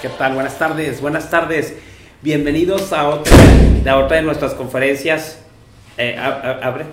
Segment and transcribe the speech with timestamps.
[0.00, 0.32] ¿Qué tal?
[0.32, 1.74] Buenas tardes, buenas tardes.
[2.22, 3.36] Bienvenidos a otra,
[3.84, 5.38] de nuestras conferencias.
[5.98, 6.86] Eh, abre.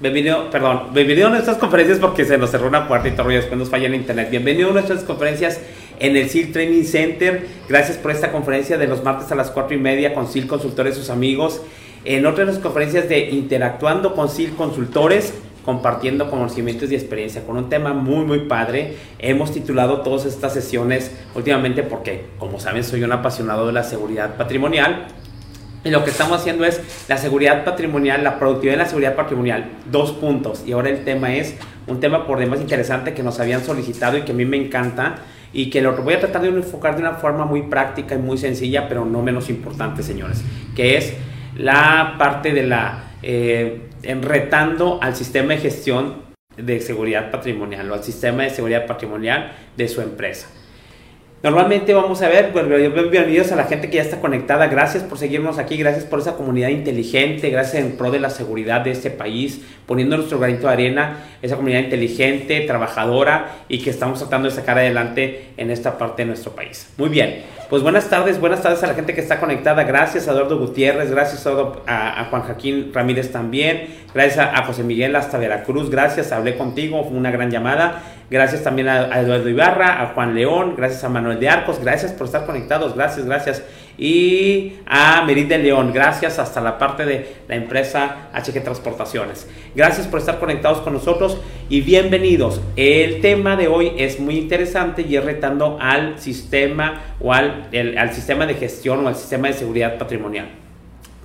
[0.00, 3.34] Bienvenido, perdón, bienvenido a nuestras conferencias porque se nos cerró una puerta y todo y
[3.34, 4.30] después nos falla el internet.
[4.30, 5.60] Bienvenido a nuestras conferencias
[5.98, 7.46] en el SIL Training Center.
[7.68, 10.94] Gracias por esta conferencia de los martes a las 4 y media con SIL Consultores,
[10.94, 11.60] sus amigos.
[12.06, 15.34] En otra de las conferencias de Interactuando con SIL Consultores
[15.70, 18.96] compartiendo conocimientos y experiencia con un tema muy muy padre.
[19.20, 24.34] Hemos titulado todas estas sesiones últimamente porque, como saben, soy un apasionado de la seguridad
[24.34, 25.06] patrimonial.
[25.84, 29.70] Y lo que estamos haciendo es la seguridad patrimonial, la productividad de la seguridad patrimonial,
[29.88, 30.64] dos puntos.
[30.66, 31.54] Y ahora el tema es
[31.86, 35.18] un tema por demás interesante que nos habían solicitado y que a mí me encanta
[35.52, 38.38] y que lo voy a tratar de enfocar de una forma muy práctica y muy
[38.38, 40.42] sencilla, pero no menos importante, señores,
[40.74, 41.14] que es
[41.56, 48.04] la parte de la eh, retando al sistema de gestión de seguridad patrimonial o al
[48.04, 50.48] sistema de seguridad patrimonial de su empresa.
[51.42, 55.16] Normalmente vamos a ver, pues, bienvenidos a la gente que ya está conectada, gracias por
[55.16, 59.10] seguirnos aquí, gracias por esa comunidad inteligente, gracias en pro de la seguridad de este
[59.10, 64.54] país, poniendo nuestro granito de arena, esa comunidad inteligente, trabajadora y que estamos tratando de
[64.54, 66.92] sacar adelante en esta parte de nuestro país.
[66.98, 70.32] Muy bien, pues buenas tardes, buenas tardes a la gente que está conectada, gracias a
[70.32, 76.32] Eduardo Gutiérrez, gracias a, Juan Joaquín Ramírez también, gracias a, José Miguel hasta Veracruz, gracias,
[76.32, 78.02] hablé contigo, fue una gran llamada.
[78.28, 82.26] Gracias también a, Eduardo Ibarra, a Juan León, gracias a Manuel de Arcos, gracias por
[82.26, 83.62] estar conectados, gracias, gracias.
[83.98, 89.46] Y a Merid de León, gracias hasta la parte de la empresa HG Transportaciones.
[89.74, 91.38] Gracias por estar conectados con nosotros
[91.68, 92.60] y bienvenidos.
[92.76, 98.12] El tema de hoy es muy interesante y es retando al sistema o al, al
[98.12, 100.48] sistema de gestión o al sistema de seguridad patrimonial.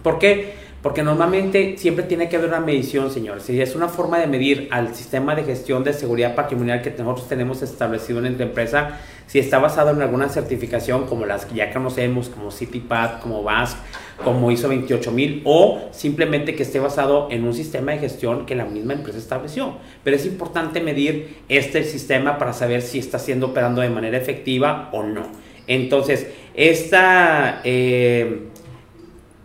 [0.04, 0.66] ¿Por qué?
[0.86, 3.50] Porque normalmente siempre tiene que haber una medición, señores.
[3.50, 7.28] Y es una forma de medir al sistema de gestión de seguridad patrimonial que nosotros
[7.28, 11.74] tenemos establecido en nuestra empresa, si está basado en alguna certificación como las que ya
[11.74, 13.78] conocemos, como CityPath, como VASC,
[14.24, 18.66] como ISO 28000, o simplemente que esté basado en un sistema de gestión que la
[18.66, 19.78] misma empresa estableció.
[20.04, 24.90] Pero es importante medir este sistema para saber si está siendo operando de manera efectiva
[24.94, 25.24] o no.
[25.68, 27.62] Entonces, esta...
[27.64, 28.50] Eh,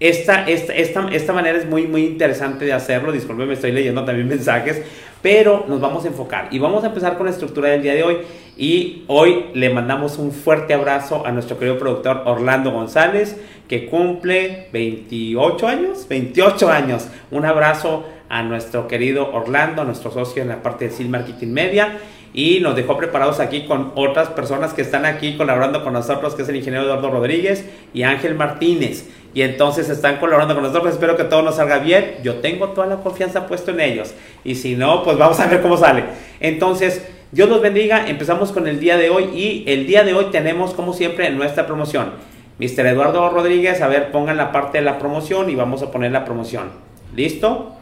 [0.00, 0.72] esta, esta,
[1.10, 3.12] esta, manera es muy, muy interesante de hacerlo.
[3.12, 4.80] Disculpe, me estoy leyendo también mensajes,
[5.22, 8.02] pero nos vamos a enfocar y vamos a empezar con la estructura del día de
[8.02, 8.18] hoy.
[8.56, 14.68] Y hoy le mandamos un fuerte abrazo a nuestro querido productor Orlando González, que cumple
[14.72, 17.08] 28 años, 28 años.
[17.30, 21.98] Un abrazo a nuestro querido Orlando, nuestro socio en la parte de Sil Marketing Media
[22.32, 26.42] y nos dejó preparados aquí con otras personas que están aquí colaborando con nosotros, que
[26.42, 29.08] es el ingeniero Eduardo Rodríguez y Ángel Martínez.
[29.34, 30.92] Y entonces están colaborando con nosotros.
[30.92, 32.16] Espero que todo nos salga bien.
[32.22, 34.14] Yo tengo toda la confianza puesta en ellos.
[34.44, 36.04] Y si no, pues vamos a ver cómo sale.
[36.40, 38.08] Entonces, Dios los bendiga.
[38.08, 39.24] Empezamos con el día de hoy.
[39.34, 42.12] Y el día de hoy tenemos, como siempre, nuestra promoción.
[42.58, 42.86] Mr.
[42.86, 46.24] Eduardo Rodríguez, a ver, pongan la parte de la promoción y vamos a poner la
[46.24, 46.70] promoción.
[47.14, 47.76] ¿Listo?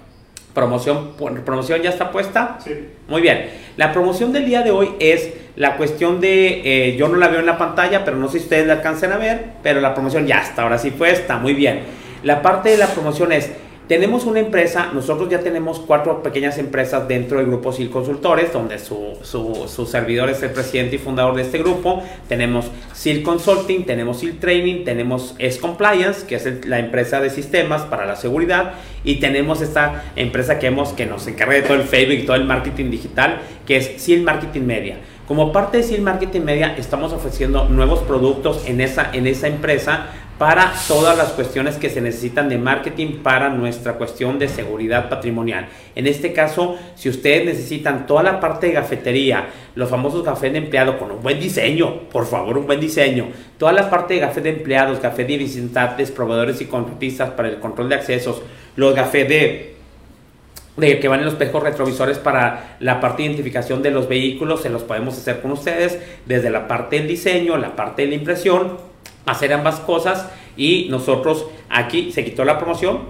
[0.55, 1.13] Promoción,
[1.45, 2.59] promoción ya está puesta.
[2.65, 2.73] Sí.
[3.07, 3.51] Muy bien.
[3.77, 7.41] La promoción del día de hoy es la cuestión de, eh, yo no la veo
[7.41, 10.27] en la pantalla, pero no sé si ustedes la alcancen a ver, pero la promoción
[10.27, 11.81] ya está, ahora sí puesta, muy bien.
[12.23, 13.51] La parte de la promoción es
[13.89, 18.79] tenemos una empresa, nosotros ya tenemos cuatro pequeñas empresas dentro del grupo SIL Consultores, donde
[18.79, 22.03] su, su, servidor es el presidente y fundador de este grupo.
[22.29, 27.83] Tenemos SIL Consulting, tenemos SIL Training, tenemos S Compliance, que es la empresa de sistemas
[27.83, 31.85] para la seguridad, y tenemos esta empresa que, hemos, que nos encarga de todo el
[31.85, 34.99] Facebook y todo el marketing digital, que es SIL Marketing Media.
[35.27, 40.09] Como parte de SIL Marketing Media, estamos ofreciendo nuevos productos en esa, en esa empresa
[40.39, 45.67] para todas las cuestiones que se necesitan de marketing para nuestra cuestión de seguridad patrimonial.
[45.97, 50.59] En este caso, si ustedes necesitan toda la parte de gafetería, los famosos cafés de
[50.59, 53.27] empleado con un buen diseño, por favor, un buen diseño,
[53.59, 57.59] toda la parte de café de empleados, café de visitantes, proveedores y contratistas para el
[57.59, 58.41] control de accesos,
[58.77, 59.79] los cafés de
[60.77, 64.63] de que van en los espejos retrovisores para la parte de identificación de los vehículos,
[64.63, 68.15] se los podemos hacer con ustedes desde la parte del diseño, la parte de la
[68.15, 68.88] impresión
[69.31, 73.01] hacer ambas cosas y nosotros aquí se quitó la promoción,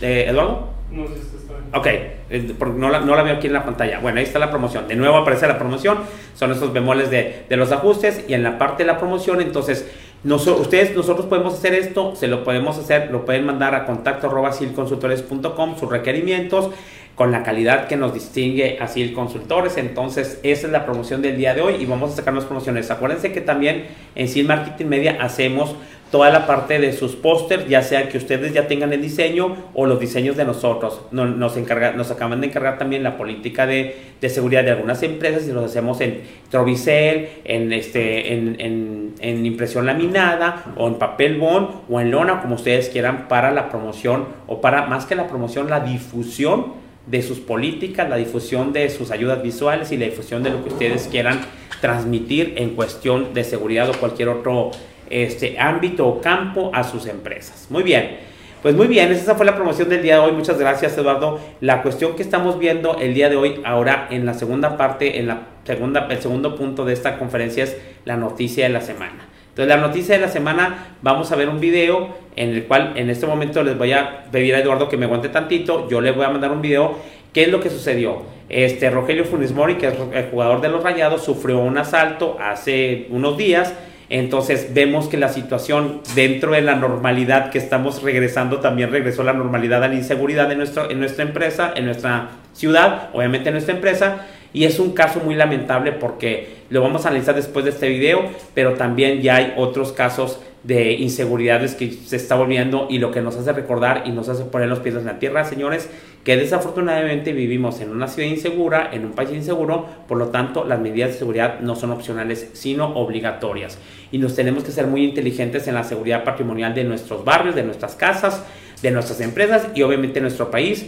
[0.00, 0.68] eh, Eduardo.
[0.90, 3.98] No, sí está Ok, eh, porque no la, no la, veo aquí en la pantalla.
[4.00, 4.88] Bueno, ahí está la promoción.
[4.88, 5.98] De nuevo aparece la promoción.
[6.34, 8.24] Son estos bemoles de, de los ajustes.
[8.26, 9.86] Y en la parte de la promoción, entonces,
[10.24, 12.16] ustedes, nosotros podemos hacer esto.
[12.16, 13.10] Se lo podemos hacer.
[13.10, 16.70] Lo pueden mandar a contacto arroba sus requerimientos
[17.18, 19.76] con la calidad que nos distingue así el consultores.
[19.76, 22.92] Entonces, esa es la promoción del día de hoy y vamos a sacar las promociones.
[22.92, 25.74] Acuérdense que también en Sil Marketing Media hacemos
[26.12, 29.84] toda la parte de sus pósters, ya sea que ustedes ya tengan el diseño o
[29.84, 31.00] los diseños de nosotros.
[31.10, 35.02] Nos, nos, encarga, nos acaban de encargar también la política de, de, seguridad de algunas
[35.02, 40.94] empresas y los hacemos en Trovicel, en, este, en, en, en, impresión laminada o en
[40.94, 45.16] papel bond o en lona, como ustedes quieran, para la promoción o para más que
[45.16, 50.06] la promoción, la difusión de sus políticas, la difusión de sus ayudas visuales y la
[50.06, 51.40] difusión de lo que ustedes quieran
[51.80, 54.70] transmitir en cuestión de seguridad o cualquier otro
[55.08, 57.66] este ámbito o campo a sus empresas.
[57.70, 58.28] Muy bien.
[58.62, 60.32] Pues muy bien, esa fue la promoción del día de hoy.
[60.32, 61.38] Muchas gracias, Eduardo.
[61.60, 65.28] La cuestión que estamos viendo el día de hoy, ahora en la segunda parte, en
[65.28, 69.27] la segunda, el segundo punto de esta conferencia es la noticia de la semana.
[69.58, 73.10] Entonces, la noticia de la semana, vamos a ver un video en el cual en
[73.10, 75.88] este momento les voy a pedir a Eduardo que me aguante tantito.
[75.88, 76.94] Yo le voy a mandar un video.
[77.32, 78.22] ¿Qué es lo que sucedió?
[78.48, 83.08] Este Rogelio Funes Mori, que es el jugador de los Rayados, sufrió un asalto hace
[83.10, 83.74] unos días
[84.10, 89.34] entonces vemos que la situación dentro de la normalidad que estamos regresando, también regresó la
[89.34, 93.74] normalidad a la inseguridad en, nuestro, en nuestra empresa, en nuestra ciudad, obviamente en nuestra
[93.74, 94.26] empresa.
[94.54, 98.22] Y es un caso muy lamentable porque lo vamos a analizar después de este video,
[98.54, 103.22] pero también ya hay otros casos de inseguridades que se está volviendo y lo que
[103.22, 105.88] nos hace recordar y nos hace poner los pies en la tierra, señores,
[106.24, 110.80] que desafortunadamente vivimos en una ciudad insegura, en un país inseguro, por lo tanto las
[110.80, 113.78] medidas de seguridad no son opcionales, sino obligatorias.
[114.10, 117.62] Y nos tenemos que ser muy inteligentes en la seguridad patrimonial de nuestros barrios, de
[117.62, 118.44] nuestras casas,
[118.82, 120.86] de nuestras empresas y obviamente nuestro país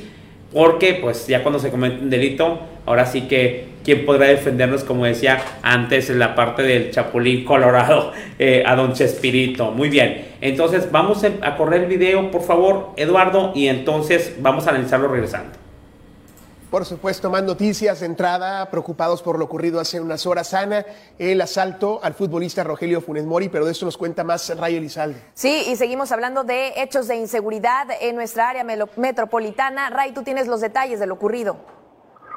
[0.53, 5.05] porque pues ya cuando se comete un delito, ahora sí que quién podrá defendernos, como
[5.05, 9.71] decía antes en la parte del Chapulín Colorado, eh, a Don Chespirito.
[9.71, 14.71] Muy bien, entonces vamos a correr el video, por favor, Eduardo, y entonces vamos a
[14.71, 15.61] analizarlo regresando.
[16.71, 20.87] Por supuesto, más noticias de entrada, preocupados por lo ocurrido hace unas horas, Ana,
[21.19, 25.21] el asalto al futbolista Rogelio Funes Mori, pero de esto nos cuenta más Ray Elizalde.
[25.35, 28.65] Sí, y seguimos hablando de hechos de inseguridad en nuestra área
[28.97, 29.91] metropolitana.
[29.91, 31.80] Ray, tú tienes los detalles de lo ocurrido.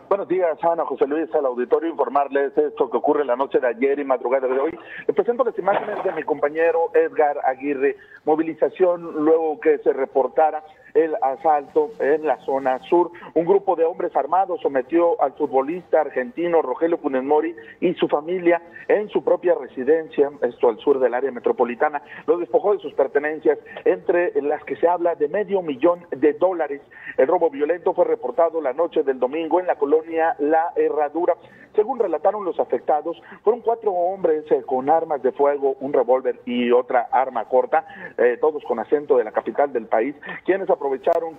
[0.09, 4.00] Buenos días, Ana, José Luis, al auditorio, informarles esto que ocurre la noche de ayer
[4.00, 4.77] y madrugada de hoy.
[5.07, 7.95] Les presento las imágenes de mi compañero Edgar Aguirre.
[8.25, 10.63] Movilización luego que se reportara
[10.94, 13.12] el asalto en la zona sur.
[13.34, 18.62] Un grupo de hombres armados sometió al futbolista argentino Rogelio Funes Mori y su familia
[18.88, 22.01] en su propia residencia, esto al sur del área metropolitana.
[22.28, 26.81] Lo despojó de sus pertenencias, entre las que se habla de medio millón de dólares.
[27.18, 31.36] El robo violento fue reportado la noche del domingo en la colonia La Herradura.
[31.75, 36.72] Según relataron los afectados, fueron cuatro hombres eh, con armas de fuego, un revólver y
[36.72, 37.86] otra arma corta,
[38.18, 40.69] eh, todos con acento de la capital del país, quienes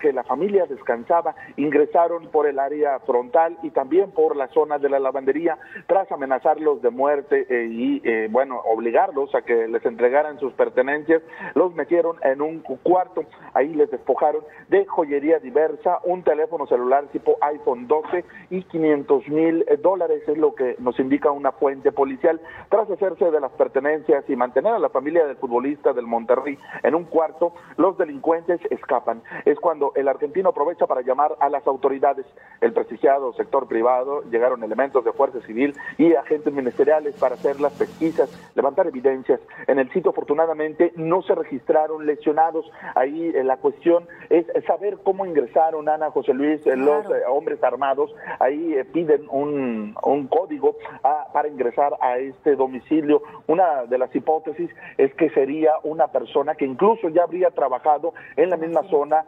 [0.00, 4.88] que la familia descansaba, ingresaron por el área frontal y también por la zona de
[4.88, 10.38] la lavandería, tras amenazarlos de muerte eh, y, eh, bueno, obligarlos a que les entregaran
[10.38, 11.22] sus pertenencias,
[11.54, 17.36] los metieron en un cuarto, ahí les despojaron de joyería diversa, un teléfono celular tipo
[17.42, 22.90] iPhone 12 y 500 mil dólares, es lo que nos indica una fuente policial, tras
[22.90, 27.04] hacerse de las pertenencias y mantener a la familia del futbolista del Monterrey en un
[27.04, 32.26] cuarto, los delincuentes escapan es cuando el argentino aprovecha para llamar a las autoridades.
[32.60, 37.72] El prestigiado sector privado, llegaron elementos de Fuerza Civil y agentes ministeriales para hacer las
[37.74, 39.40] pesquisas, levantar evidencias.
[39.66, 42.70] En el sitio, afortunadamente, no se registraron lesionados.
[42.94, 47.62] Ahí eh, la cuestión es saber cómo ingresaron, Ana José Luis, eh, los eh, hombres
[47.62, 48.14] armados.
[48.38, 53.22] Ahí piden un, un código ah, para ingresar a este domicilio.
[53.46, 58.50] Una de las hipótesis es que sería una persona que incluso ya habría trabajado en
[58.50, 59.23] la misma zona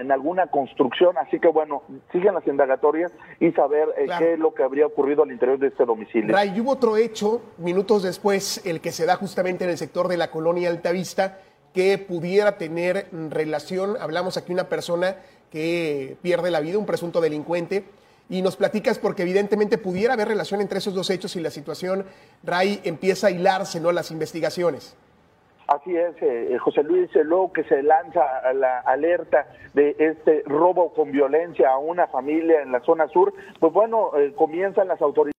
[0.00, 4.54] En alguna construcción, así que bueno, siguen las indagatorias y saber eh, qué es lo
[4.54, 6.34] que habría ocurrido al interior de este domicilio.
[6.34, 10.16] Ray, hubo otro hecho, minutos después, el que se da justamente en el sector de
[10.16, 11.38] la colonia Altavista,
[11.72, 15.16] que pudiera tener relación, hablamos aquí una persona
[15.50, 17.84] que pierde la vida, un presunto delincuente,
[18.28, 22.04] y nos platicas porque evidentemente pudiera haber relación entre esos dos hechos y la situación,
[22.42, 23.90] Ray, empieza a hilarse, ¿no?
[23.92, 24.96] Las investigaciones.
[25.68, 30.42] Así es, eh, eh, José Luis, eh, luego que se lanza la alerta de este
[30.46, 35.37] robo con violencia a una familia en la zona sur, pues bueno, comienzan las autoridades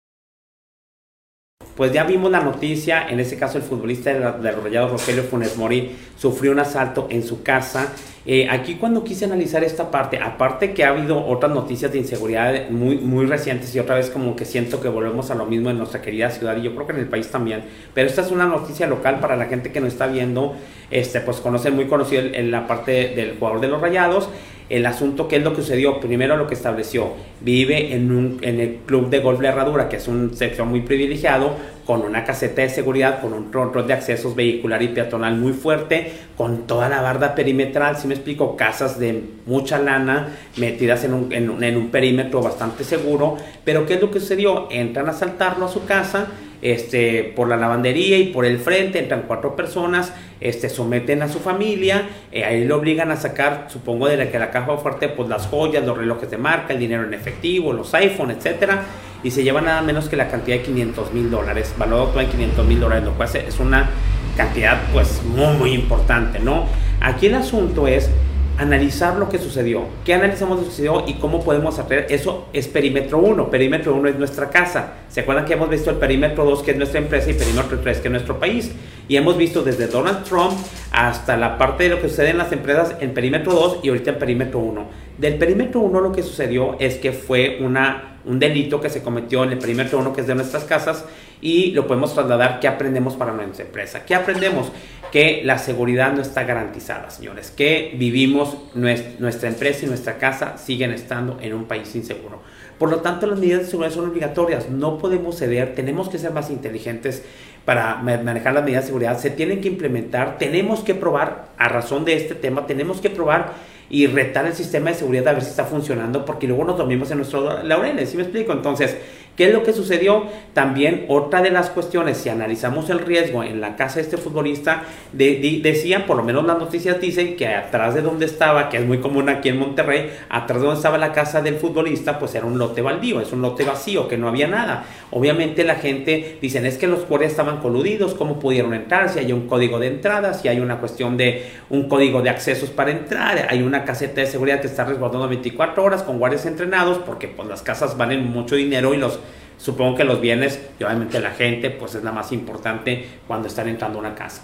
[1.79, 5.57] pues ya vimos la noticia, en este caso el futbolista de, los Rayados Rogelio Funes
[5.57, 7.93] Mori sufrió un asalto en su casa.
[8.27, 12.69] Eh, aquí cuando quise analizar esta parte, aparte que ha habido otras noticias de inseguridad
[12.71, 15.79] muy, muy recientes y otra vez como que siento que volvemos a lo mismo en
[15.79, 17.63] nuestra querida ciudad y yo creo que en el país también,
[17.95, 20.57] pero esta es una noticia local para la gente que nos está viendo,
[20.91, 24.29] este, pues conoce muy conocido en la parte del jugador de los Rayados
[24.69, 25.99] El asunto, ¿qué es lo que sucedió?
[25.99, 29.97] Primero lo que estableció, vive en, un, en el club de golf La Herradura, que
[29.97, 31.53] es un sector muy privilegiado,
[31.87, 36.13] con una caseta de seguridad, con un control de accesos vehicular y peatonal muy fuerte,
[36.37, 41.33] con toda la barda perimetral, si me explico, casas de mucha lana metidas en un,
[41.33, 43.37] en en un perímetro bastante seguro.
[43.65, 44.69] Pero ¿qué es lo que sucedió?
[44.71, 46.27] Entran a asaltarlo a su casa
[46.63, 51.39] este, por la lavandería y por el frente, entran cuatro personas, este, someten a su
[51.39, 55.29] familia, eh, ahí lo obligan a sacar, supongo de la que la caja fuerte, pues
[55.29, 58.83] las joyas, los relojes de marca, el dinero en efectivo, los iPhone, etcétera,
[59.23, 62.67] y se lleva nada menos que la cantidad de 500 mil dólares, valorado en 500
[62.67, 63.91] mil dólares, lo cual es una
[64.37, 66.67] cantidad pues muy, muy importante, ¿no?
[67.01, 68.11] Aquí el asunto es
[68.59, 69.85] analizar lo que sucedió.
[70.05, 72.07] ¿Qué analizamos lo que sucedió y cómo podemos hacer?
[72.11, 73.51] Eso es perímetro 1.
[73.51, 74.95] Perímetro 1 es nuestra casa.
[75.09, 77.99] ¿Se acuerdan que hemos visto el perímetro 2 que es nuestra empresa y perímetro 3
[78.01, 78.73] que es nuestro país?
[79.07, 80.53] Y hemos visto desde Donald Trump
[80.91, 84.11] hasta la parte de lo que sucede en las empresas en perímetro 2 y ahorita
[84.11, 84.87] en perímetro 1.
[85.19, 89.43] Del perímetro 1 lo que sucedió es que fue una, un delito que se cometió
[89.43, 91.05] en el perímetro 1 que es de nuestras casas
[91.41, 92.61] y lo podemos trasladar.
[92.61, 94.05] ¿Qué aprendemos para nuestra empresa?
[94.05, 94.71] ¿Qué aprendemos?
[95.11, 100.93] que la seguridad no está garantizada, señores, que vivimos, nuestra empresa y nuestra casa siguen
[100.93, 102.43] estando en un país inseguro.
[102.79, 106.33] Por lo tanto, las medidas de seguridad son obligatorias, no podemos ceder, tenemos que ser
[106.33, 107.25] más inteligentes
[107.65, 112.05] para manejar las medidas de seguridad, se tienen que implementar, tenemos que probar, a razón
[112.05, 113.53] de este tema, tenemos que probar
[113.91, 117.11] y retar el sistema de seguridad a ver si está funcionando, porque luego nos dormimos
[117.11, 118.53] en nuestros laureles, ¿sí me explico?
[118.53, 118.97] Entonces,
[119.39, 120.25] ¿Qué es lo que sucedió?
[120.53, 124.83] También otra de las cuestiones, si analizamos el riesgo en la casa de este futbolista,
[125.13, 128.99] decían, por lo menos las noticias dicen que atrás de donde estaba, que es muy
[128.99, 132.59] común aquí en Monterrey, atrás de donde estaba la casa del futbolista, pues era un
[132.59, 134.87] lote baldío, es un lote vacío, que no había nada.
[135.13, 139.09] Obviamente la gente dicen, es que los guardias estaban coludidos, ¿cómo pudieron entrar?
[139.09, 142.71] Si hay un código de entrada, si hay una cuestión de un código de accesos
[142.71, 146.99] para entrar, hay una caseta de seguridad que está resguardando 24 horas con guardias entrenados,
[147.07, 149.21] porque pues las casas valen mucho dinero y los
[149.59, 153.69] Supongo que los bienes y obviamente la gente, pues es la más importante cuando están
[153.69, 154.43] entrando a una casa.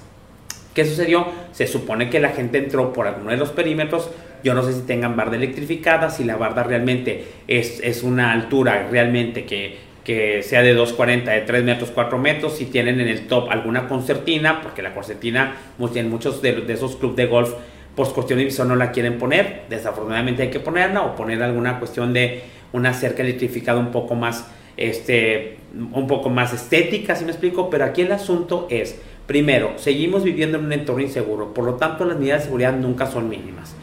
[0.74, 1.26] ¿Qué sucedió?
[1.52, 4.10] Se supone que la gente entró por alguno de los perímetros.
[4.42, 8.88] Yo no sé si tengan barda electrificada, si la barda realmente es, es una altura
[8.90, 12.56] realmente que, que sea de 2,40, de 3 metros, 4 metros.
[12.56, 15.54] Si tienen en el top alguna concertina, porque la concertina,
[15.94, 17.54] en muchos de, de esos clubes de golf,
[17.94, 19.62] por cuestión de visión no la quieren poner.
[19.70, 22.42] Desafortunadamente hay que ponerla o poner alguna cuestión de
[22.72, 27.84] una cerca electrificada un poco más este, un poco más estética, si me explico, pero
[27.84, 32.18] aquí el asunto es, primero, seguimos viviendo en un entorno inseguro, por lo tanto las
[32.18, 33.74] medidas de seguridad nunca son mínimas.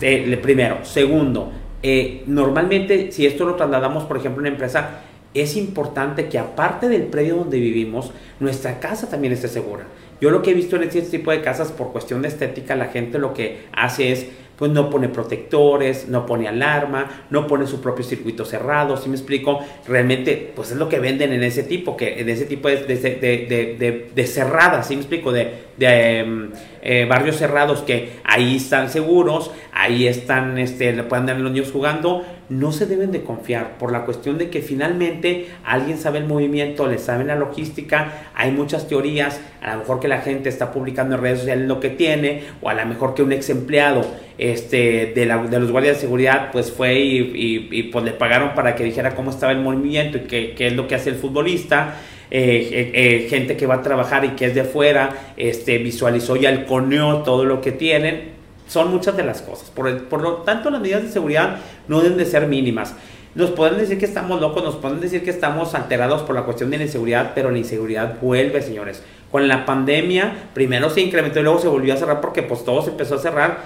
[0.00, 1.52] Eh, primero, segundo,
[1.82, 5.02] eh, normalmente si esto lo trasladamos, por ejemplo, a una empresa,
[5.34, 9.84] es importante que aparte del predio donde vivimos, nuestra casa también esté segura.
[10.20, 12.86] Yo lo que he visto en este tipo de casas, por cuestión de estética, la
[12.86, 14.26] gente lo que hace es
[14.60, 19.16] pues no pone protectores, no pone alarma, no pone su propio circuito cerrado, ¿sí me
[19.16, 19.58] explico?
[19.88, 24.10] Realmente, pues es lo que venden en ese tipo, que en ese tipo de, de,
[24.14, 25.32] de, cerradas, ¿sí me explico?
[25.32, 26.50] De, em,
[26.82, 31.70] eh, barrios cerrados que ahí están seguros, ahí están, este, le pueden dar los niños
[31.72, 36.26] jugando, no se deben de confiar por la cuestión de que finalmente alguien sabe el
[36.26, 40.72] movimiento, le sabe la logística, hay muchas teorías, a lo mejor que la gente está
[40.72, 44.04] publicando en redes sociales lo que tiene, o a lo mejor que un ex empleado
[44.38, 48.54] este, de, la, de los guardias de seguridad pues fue y, y, pues le pagaron
[48.54, 51.16] para que dijera cómo estaba el movimiento y qué, qué es lo que hace el
[51.16, 51.96] futbolista.
[52.30, 56.36] Eh, eh, eh, gente que va a trabajar y que es de fuera, este, visualizó
[56.36, 59.68] y halconeó todo lo que tienen son muchas de las cosas.
[59.70, 61.56] Por, por lo tanto, las medidas de seguridad
[61.88, 62.94] no deben de ser mínimas.
[63.34, 66.70] Nos pueden decir que estamos locos, nos pueden decir que estamos alterados por la cuestión
[66.70, 69.02] de la inseguridad, pero la inseguridad vuelve, señores.
[69.32, 72.82] Con la pandemia, primero se incrementó y luego se volvió a cerrar porque pues todo
[72.82, 73.58] se empezó a cerrar.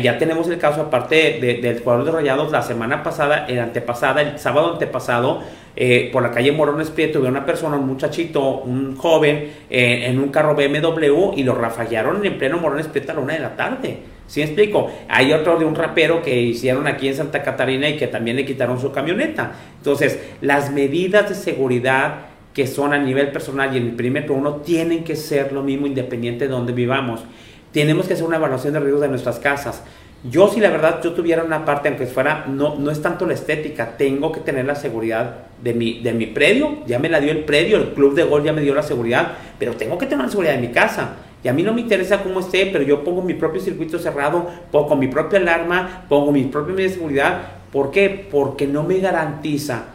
[0.00, 4.38] Ya tenemos el caso, aparte del jugador de Rayados, la semana pasada, el antepasada, el
[4.38, 5.42] sábado antepasado,
[5.76, 10.18] eh, por la calle Morones Prieto, había una persona, un muchachito, un joven, eh, en
[10.18, 13.56] un carro BMW y lo rafaguearon en pleno Morones Prieto a la una de la
[13.56, 13.98] tarde.
[14.26, 14.90] ¿Sí me explico?
[15.08, 18.46] Hay otro de un rapero que hicieron aquí en Santa Catarina y que también le
[18.46, 19.52] quitaron su camioneta.
[19.76, 24.56] Entonces, las medidas de seguridad que son a nivel personal y en el perímetro uno
[24.56, 27.24] tienen que ser lo mismo independiente de donde vivamos.
[27.72, 29.82] Tenemos que hacer una evaluación de riesgos de nuestras casas.
[30.30, 33.34] Yo si la verdad yo tuviera una parte, aunque fuera, no, no es tanto la
[33.34, 37.32] estética, tengo que tener la seguridad de mi, de mi predio, ya me la dio
[37.32, 40.24] el predio, el club de gol ya me dio la seguridad, pero tengo que tener
[40.24, 41.16] la seguridad de mi casa.
[41.42, 44.48] Y a mí no me interesa cómo esté, pero yo pongo mi propio circuito cerrado,
[44.70, 47.42] pongo mi propia alarma, pongo mi propia medida de seguridad.
[47.72, 48.28] ¿Por qué?
[48.30, 49.86] Porque no me garantiza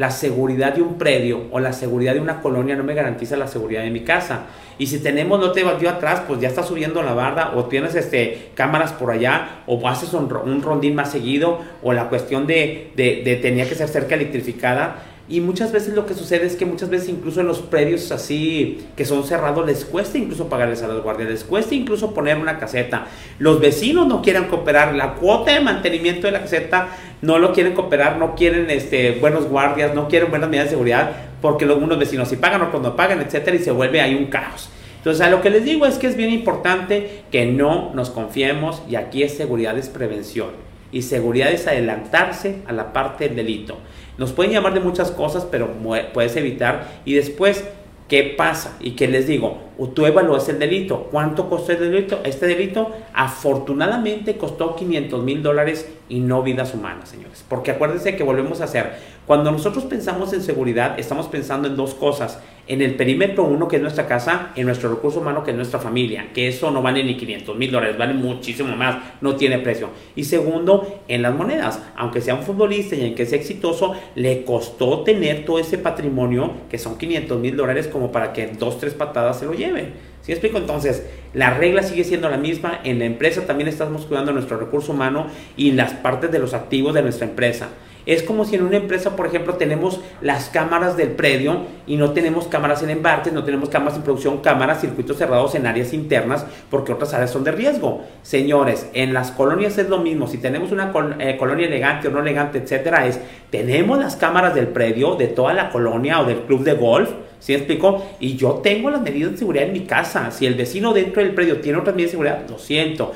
[0.00, 3.46] la seguridad de un predio o la seguridad de una colonia no me garantiza la
[3.46, 4.46] seguridad de mi casa.
[4.78, 7.94] Y si tenemos no te batió atrás, pues ya está subiendo la barda o tienes
[7.94, 12.92] este, cámaras por allá o haces un, un rondín más seguido o la cuestión de,
[12.96, 16.66] de, de tenía que ser cerca electrificada y muchas veces lo que sucede es que
[16.66, 20.88] muchas veces incluso en los predios así que son cerrados les cuesta incluso pagarles a
[20.88, 23.06] los guardias, les cuesta incluso poner una caseta.
[23.38, 26.88] Los vecinos no quieren cooperar, la cuota de mantenimiento de la caseta
[27.22, 31.12] no lo quieren cooperar, no quieren este, buenos guardias, no quieren buenas medidas de seguridad
[31.40, 34.68] porque los, vecinos si pagan, otros no pagan, etcétera, y se vuelve ahí un caos.
[34.98, 38.82] Entonces, a lo que les digo es que es bien importante que no nos confiemos
[38.88, 40.50] y aquí es seguridad, es prevención.
[40.92, 43.78] Y seguridad es adelantarse a la parte del delito.
[44.20, 45.70] Nos pueden llamar de muchas cosas, pero
[46.12, 47.00] puedes evitar.
[47.06, 47.64] Y después,
[48.06, 48.76] ¿qué pasa?
[48.78, 49.56] Y que les digo,
[49.94, 51.08] tú evalúas el delito.
[51.10, 52.20] ¿Cuánto costó el delito?
[52.22, 57.42] Este delito afortunadamente costó 500 mil dólares y no vidas humanas, señores.
[57.48, 58.92] Porque acuérdense que volvemos a hacer,
[59.26, 62.40] cuando nosotros pensamos en seguridad, estamos pensando en dos cosas.
[62.66, 65.80] En el perímetro uno, que es nuestra casa, en nuestro recurso humano, que es nuestra
[65.80, 69.90] familia, que eso no vale ni 500 mil dólares, vale muchísimo más, no tiene precio.
[70.14, 74.44] Y segundo, en las monedas, aunque sea un futbolista y en que sea exitoso, le
[74.44, 78.94] costó tener todo ese patrimonio, que son 500 mil dólares, como para que dos, tres
[78.94, 80.10] patadas se lo lleven.
[80.22, 80.58] ¿Sí explico?
[80.58, 82.80] Entonces, la regla sigue siendo la misma.
[82.84, 85.26] En la empresa también estamos cuidando nuestro recurso humano
[85.56, 87.68] y las partes de los activos de nuestra empresa.
[88.10, 92.10] Es como si en una empresa, por ejemplo, tenemos las cámaras del predio y no
[92.10, 96.44] tenemos cámaras en embarques, no tenemos cámaras en producción, cámaras, circuitos cerrados en áreas internas,
[96.70, 98.02] porque otras áreas son de riesgo.
[98.22, 100.26] Señores, en las colonias es lo mismo.
[100.26, 104.66] Si tenemos una eh, colonia elegante o no elegante, etcétera, es tenemos las cámaras del
[104.66, 107.10] predio, de toda la colonia o del club de golf.
[107.38, 108.04] ¿Sí explico?
[108.18, 110.32] Y yo tengo las medidas de seguridad en mi casa.
[110.32, 113.12] Si el vecino dentro del predio tiene otras medidas de seguridad, lo siento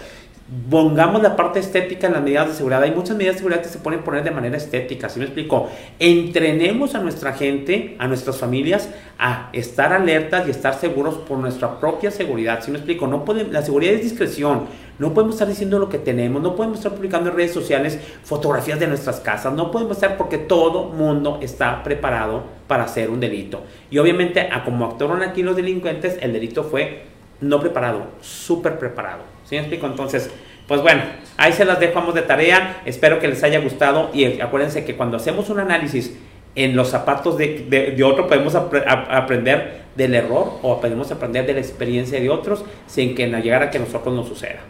[0.71, 2.83] pongamos la parte estética en las medidas de seguridad.
[2.83, 5.69] Hay muchas medidas de seguridad que se pueden poner de manera estética, ¿sí me explico?
[5.99, 11.81] Entrenemos a nuestra gente, a nuestras familias, a estar alertas y estar seguros por nuestra
[11.81, 13.07] propia seguridad, ¿sí me explico?
[13.07, 14.67] No podemos, la seguridad es discreción,
[14.99, 18.79] no podemos estar diciendo lo que tenemos, no podemos estar publicando en redes sociales fotografías
[18.79, 23.63] de nuestras casas, no podemos estar porque todo mundo está preparado para hacer un delito.
[23.91, 27.03] Y obviamente, a como actuaron aquí los delincuentes, el delito fue
[27.41, 29.23] no preparado, súper preparado.
[29.45, 29.87] ¿Sí me explico?
[29.87, 30.31] Entonces,
[30.67, 31.03] pues bueno,
[31.37, 32.83] ahí se las dejamos de tarea.
[32.85, 36.17] Espero que les haya gustado y acuérdense que cuando hacemos un análisis
[36.55, 42.21] en los zapatos de, otro podemos aprender del error o podemos aprender de la experiencia
[42.21, 44.61] de otros sin que llegara a que nosotros nos suceda.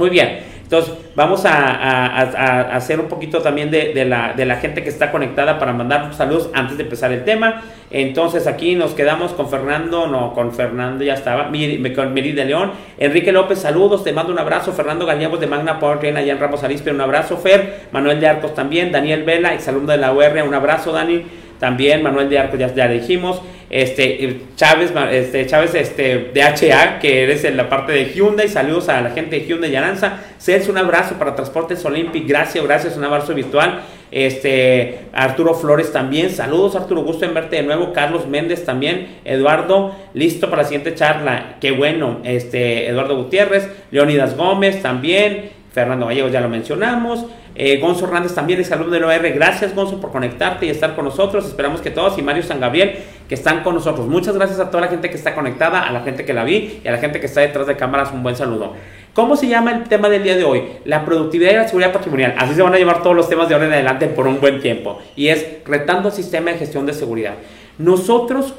[0.00, 4.88] Muy bien, entonces vamos a, hacer un poquito también de, la, de la gente que
[4.88, 7.60] está conectada para mandar saludos antes de empezar el tema.
[7.90, 11.50] Entonces aquí nos quedamos con Fernando, no, con Fernando ya estaba,
[11.94, 12.70] con Miri de León.
[12.96, 14.72] Enrique López, saludos, te mando un abrazo.
[14.72, 17.36] Fernando Gallegos de Magna Power allá en Ramos Arispe, un abrazo.
[17.36, 21.26] Fer, Manuel de Arcos también, Daniel Vela, exalumno de la UR, un abrazo, Dani.
[21.58, 27.22] También Manuel de Arcos, ya, ya dijimos este Chávez, este, Chávez este, de HA, que
[27.22, 28.48] eres en la parte de Hyundai.
[28.48, 30.18] Saludos a la gente de Hyundai Aranza.
[30.38, 32.26] Celso, un abrazo para Transportes Olympic.
[32.26, 33.80] Gracias, gracias, un abrazo virtual.
[34.10, 36.30] Este, Arturo Flores también.
[36.30, 37.02] Saludos, Arturo.
[37.02, 37.92] Gusto en verte de nuevo.
[37.92, 39.20] Carlos Méndez también.
[39.24, 41.56] Eduardo, listo para la siguiente charla.
[41.60, 42.18] Qué bueno.
[42.24, 43.68] Este, Eduardo Gutiérrez.
[43.92, 45.59] Leonidas Gómez también.
[45.72, 47.26] Fernando Gallegos ya lo mencionamos.
[47.54, 49.30] Eh, Gonzo Hernández también es alumno del OR.
[49.32, 51.46] Gracias, Gonzo, por conectarte y estar con nosotros.
[51.46, 52.18] Esperamos que todos.
[52.18, 54.08] Y Mario San Gabriel, que están con nosotros.
[54.08, 56.80] Muchas gracias a toda la gente que está conectada, a la gente que la vi
[56.82, 58.12] y a la gente que está detrás de cámaras.
[58.12, 58.74] Un buen saludo.
[59.14, 60.62] ¿Cómo se llama el tema del día de hoy?
[60.84, 62.34] La productividad y la seguridad patrimonial.
[62.38, 64.60] Así se van a llevar todos los temas de ahora en adelante por un buen
[64.60, 65.00] tiempo.
[65.14, 67.34] Y es retando el sistema de gestión de seguridad.
[67.78, 68.54] Nosotros,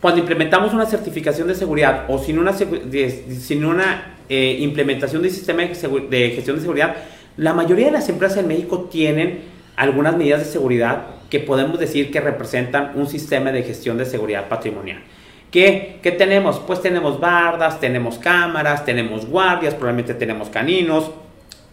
[0.00, 5.62] cuando implementamos una certificación de seguridad o sin una, sin una eh, implementación de sistema
[5.62, 6.96] de gestión de seguridad,
[7.36, 9.40] la mayoría de las empresas en México tienen
[9.76, 14.48] algunas medidas de seguridad que podemos decir que representan un sistema de gestión de seguridad
[14.48, 15.02] patrimonial.
[15.50, 16.60] ¿Qué, ¿Qué, tenemos?
[16.60, 21.10] Pues tenemos bardas, tenemos cámaras, tenemos guardias, probablemente tenemos caninos,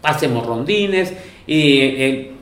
[0.02, 1.12] hacemos rondines
[1.46, 2.32] y eh,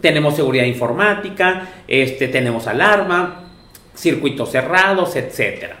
[0.00, 3.52] tenemos seguridad informática, este, tenemos alarma,
[3.94, 5.74] circuitos cerrados, etc.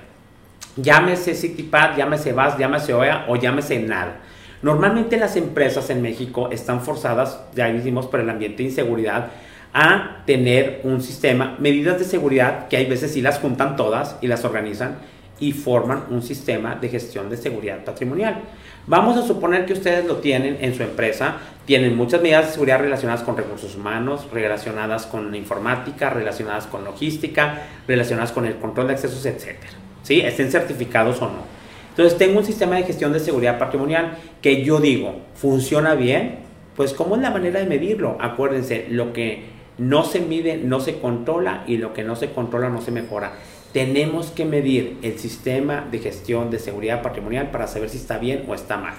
[0.76, 4.20] Llámese CityPad, llámese VAS, llámese OEA o llámese nada.
[4.62, 9.28] Normalmente las empresas en México están forzadas, ya dijimos, por el ambiente de inseguridad,
[9.72, 14.26] a tener un sistema, medidas de seguridad que hay veces sí las juntan todas y
[14.26, 14.98] las organizan
[15.38, 18.42] y forman un sistema de gestión de seguridad patrimonial.
[18.86, 22.80] Vamos a suponer que ustedes lo tienen en su empresa, tienen muchas medidas de seguridad
[22.80, 28.94] relacionadas con recursos humanos, relacionadas con informática, relacionadas con logística, relacionadas con el control de
[28.94, 29.56] accesos, etc.
[30.02, 30.20] ¿Sí?
[30.20, 31.50] Estén certificados o no.
[31.90, 36.38] Entonces tengo un sistema de gestión de seguridad patrimonial que yo digo, ¿funciona bien?
[36.76, 38.16] Pues ¿cómo es la manera de medirlo?
[38.20, 39.44] Acuérdense, lo que
[39.76, 43.32] no se mide, no se controla y lo que no se controla no se mejora.
[43.72, 48.44] Tenemos que medir el sistema de gestión de seguridad patrimonial para saber si está bien
[48.48, 48.94] o está mal.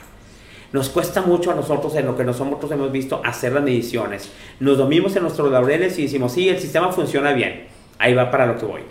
[0.72, 4.32] Nos cuesta mucho a nosotros, en lo que nosotros hemos visto, hacer las mediciones.
[4.60, 7.66] Nos dormimos en nuestros laureles y decimos, sí, el sistema funciona bien.
[8.00, 8.82] Ahí va para lo que voy.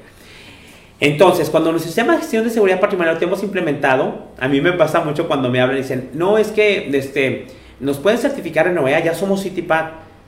[1.01, 4.73] Entonces, cuando el sistema de gestión de seguridad patrimonial lo tenemos implementado, a mí me
[4.73, 7.47] pasa mucho cuando me hablan y dicen, no, es que este,
[7.81, 9.87] nos pueden certificar en OEA, ya somos CityPad.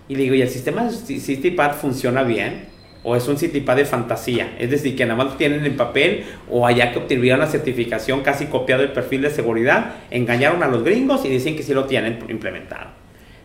[0.09, 2.73] Y le digo, ¿y el sistema CityPad funciona bien?
[3.05, 4.57] ¿O es un CityPad de fantasía?
[4.59, 8.23] Es decir, que nada más lo tienen en papel o allá que obtuvieron la certificación
[8.23, 11.85] casi copiado el perfil de seguridad, engañaron a los gringos y dicen que sí lo
[11.85, 12.91] tienen implementado.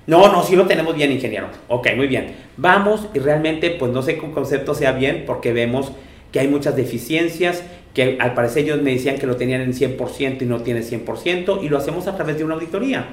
[0.06, 1.48] No, no, sí lo tenemos bien, ingeniero.
[1.68, 2.34] Ok, muy bien.
[2.56, 5.92] Vamos y realmente, pues no sé qué concepto sea bien porque vemos
[6.32, 7.63] que hay muchas deficiencias,
[7.94, 11.63] que al parecer ellos me decían que lo tenían en 100% y no tiene 100%,
[11.63, 13.08] y lo hacemos a través de una auditoría.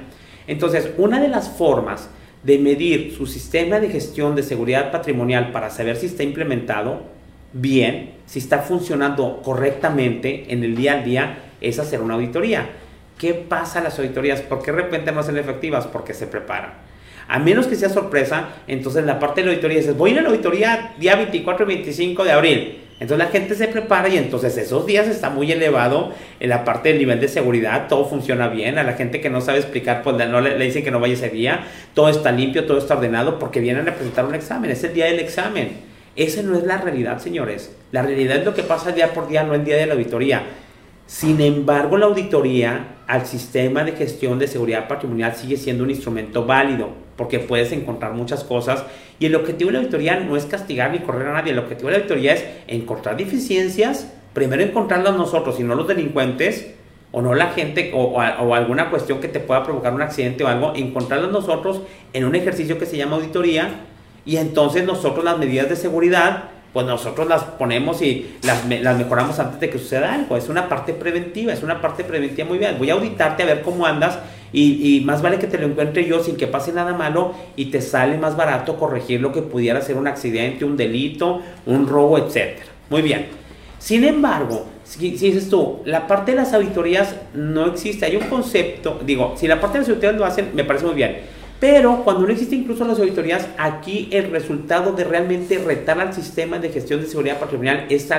[0.47, 2.09] Entonces, una de las formas
[2.43, 7.01] de medir su sistema de gestión de seguridad patrimonial para saber si está implementado
[7.53, 12.69] bien, si está funcionando correctamente en el día a día, es hacer una auditoría.
[13.17, 14.41] ¿Qué pasa a las auditorías?
[14.41, 15.87] ¿Por qué de repente no son efectivas?
[15.87, 16.73] Porque se preparan.
[17.27, 20.19] A menos que sea sorpresa, entonces la parte de la auditoría dices, voy a ir
[20.19, 22.77] a la auditoría día 24 y 25 de abril.
[22.99, 26.89] Entonces la gente se prepara y entonces esos días está muy elevado en la parte
[26.89, 30.15] del nivel de seguridad, todo funciona bien, a la gente que no sabe explicar, pues
[30.29, 33.59] no le, dicen que no vaya ese día, todo está limpio, todo está ordenado porque
[33.59, 35.95] vienen a presentar un examen, es el día del examen.
[36.15, 37.75] Esa no es la realidad, señores.
[37.91, 40.43] La realidad es lo que pasa día por día, no el día de la auditoría.
[41.05, 46.45] Sin embargo, la auditoría al sistema de gestión de seguridad patrimonial sigue siendo un instrumento
[46.45, 48.83] válido porque puedes encontrar muchas cosas
[49.19, 51.89] y el objetivo de la auditoría no es castigar ni correr a nadie, el objetivo
[51.89, 56.73] de la auditoría es encontrar deficiencias, primero encontrarlas nosotros y no los delincuentes
[57.11, 60.73] o no la gente o, alguna cuestión que te pueda provocar un accidente o algo,
[60.75, 63.69] encontrarlas nosotros en un ejercicio que se llama auditoría
[64.25, 69.39] y entonces nosotros las medidas de seguridad pues nosotros las ponemos y las, las, mejoramos
[69.39, 70.35] antes de que suceda algo.
[70.35, 72.75] Es una parte preventiva, es una parte preventiva muy bien.
[72.77, 74.19] Voy a auditarte a ver cómo andas
[74.51, 77.81] y, más vale que te lo encuentre yo sin que pase nada malo y te
[77.81, 82.59] sale más barato corregir lo que pudiera ser un accidente, un delito, un robo, etc.
[82.89, 83.27] Muy bien.
[83.79, 88.27] Sin embargo, si, si, dices tú, la parte de las auditorías no existe, hay un
[88.27, 92.03] concepto, digo, si la parte de las auditorías lo hacen, me parece muy bien pero
[92.03, 96.69] cuando no existe incluso las auditorías, aquí el resultado de realmente retar al sistema de
[96.69, 98.09] gestión de seguridad patrimonial es,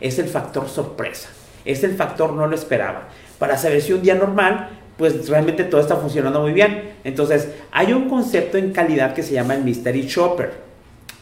[0.00, 1.30] es el factor sorpresa.
[1.64, 3.08] Es el factor no lo esperaba.
[3.38, 6.90] Para saber si un día normal, pues realmente todo está funcionando muy bien.
[7.04, 10.50] Entonces, hay un concepto en calidad que se llama el Mystery Shopper.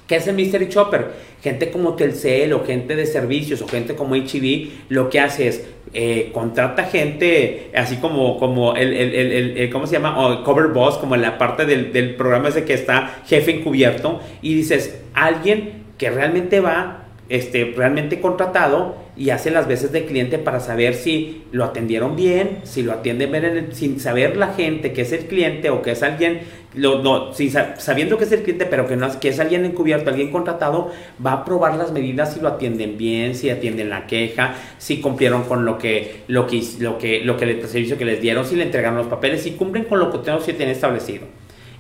[0.09, 1.07] ¿Qué es el Mystery Shopper?
[1.41, 5.65] Gente como Telcel o gente de servicios o gente como HB lo que hace es
[5.95, 10.43] eh, contrata gente así como, como el, el, ¿cómo se llama?
[10.45, 14.99] cover boss, como la parte del, del programa ese que está jefe encubierto y dices,
[15.15, 20.95] alguien que realmente va este, realmente contratado y hace las veces de cliente para saber
[20.95, 25.27] si lo atendieron bien, si lo atienden bien, sin saber la gente que es el
[25.27, 26.41] cliente o que es alguien,
[26.75, 30.91] lo, sabiendo que es el cliente, pero que, no, que es alguien encubierto, alguien contratado,
[31.25, 35.45] va a probar las medidas si lo atienden bien, si atienden la queja, si cumplieron
[35.45, 38.57] con lo que, lo que, lo que, lo que el servicio que les dieron, si
[38.57, 40.19] le entregaron los papeles, si cumplen con lo que
[40.53, 41.27] tener establecido.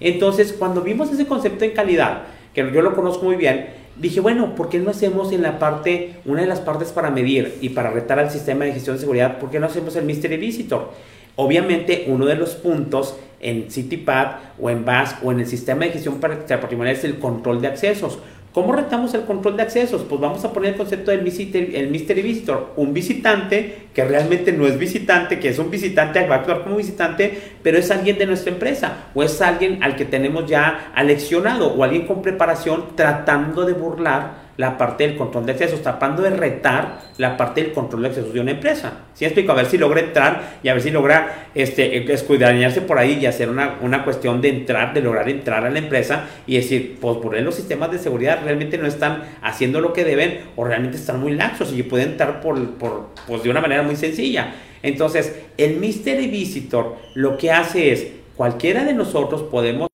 [0.00, 4.54] Entonces, cuando vimos ese concepto en calidad, que yo lo conozco muy bien, dije, bueno,
[4.54, 7.90] ¿por qué no hacemos en la parte, una de las partes para medir y para
[7.90, 10.92] retar al sistema de gestión de seguridad, ¿por qué no hacemos el Mystery Visitor?
[11.36, 15.92] Obviamente, uno de los puntos en CityPad o en BAS o en el sistema de
[15.92, 18.18] gestión patrimonial es el control de accesos.
[18.52, 20.02] ¿Cómo retamos el control de accesos?
[20.08, 24.66] Pues vamos a poner el concepto del el mystery visitor, un visitante que realmente no
[24.66, 28.24] es visitante, que es un visitante, va a actuar como visitante, pero es alguien de
[28.24, 33.66] nuestra empresa o es alguien al que tenemos ya aleccionado o alguien con preparación tratando
[33.66, 38.02] de burlar la parte del control de accesos, tratando de retar la parte del control
[38.02, 39.04] de accesos de una empresa.
[39.14, 39.52] ¿Sí explico?
[39.52, 43.26] A ver si logra entrar y a ver si logra este, escudriñarse por ahí y
[43.26, 47.18] hacer una, una, cuestión de entrar, de lograr entrar a la empresa y decir, pues
[47.18, 51.20] por los sistemas de seguridad realmente no están haciendo lo que deben o realmente están
[51.20, 54.54] muy laxos y pueden entrar por, por, pues de una manera muy sencilla.
[54.82, 59.87] Entonces, el Mystery Visitor lo que hace es, cualquiera de nosotros podemos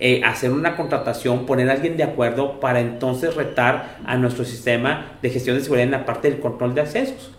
[0.00, 5.18] eh, hacer una contratación, poner a alguien de acuerdo para entonces retar a nuestro sistema
[5.20, 7.32] de gestión de seguridad en la parte del control de accesos.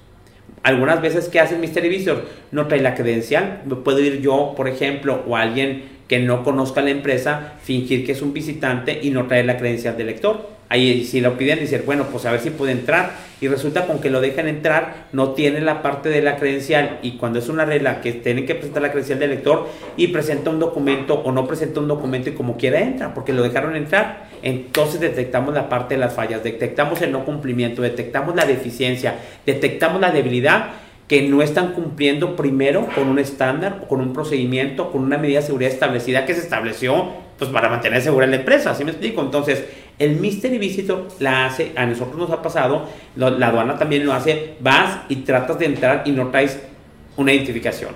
[0.63, 2.26] Algunas veces, ¿qué hace el Mystery Visitor?
[2.52, 3.63] No trae la credencial.
[3.84, 8.21] Puedo ir yo, por ejemplo, o alguien que no conozca la empresa, fingir que es
[8.21, 10.61] un visitante y no traer la credencial del lector.
[10.71, 13.12] Ahí si lo piden, decir, bueno, pues a ver si puede entrar.
[13.41, 16.99] Y resulta con que lo dejan entrar, no tiene la parte de la credencial.
[17.01, 20.49] Y cuando es una regla que tienen que presentar la credencial del lector y presenta
[20.49, 24.29] un documento o no presenta un documento y como quiera entra, porque lo dejaron entrar.
[24.43, 29.99] Entonces detectamos la parte de las fallas, detectamos el no cumplimiento, detectamos la deficiencia, detectamos
[29.99, 30.69] la debilidad
[31.10, 35.47] que no están cumpliendo primero con un estándar, con un procedimiento, con una medida de
[35.47, 37.10] seguridad establecida que se estableció
[37.41, 39.19] pues para mantener segura la empresa, ¿así me explico?
[39.19, 39.65] Entonces,
[40.02, 44.56] el Mystery Visitor la hace, a nosotros nos ha pasado, la aduana también lo hace,
[44.60, 46.60] vas y tratas de entrar y no traes
[47.18, 47.92] una identificación.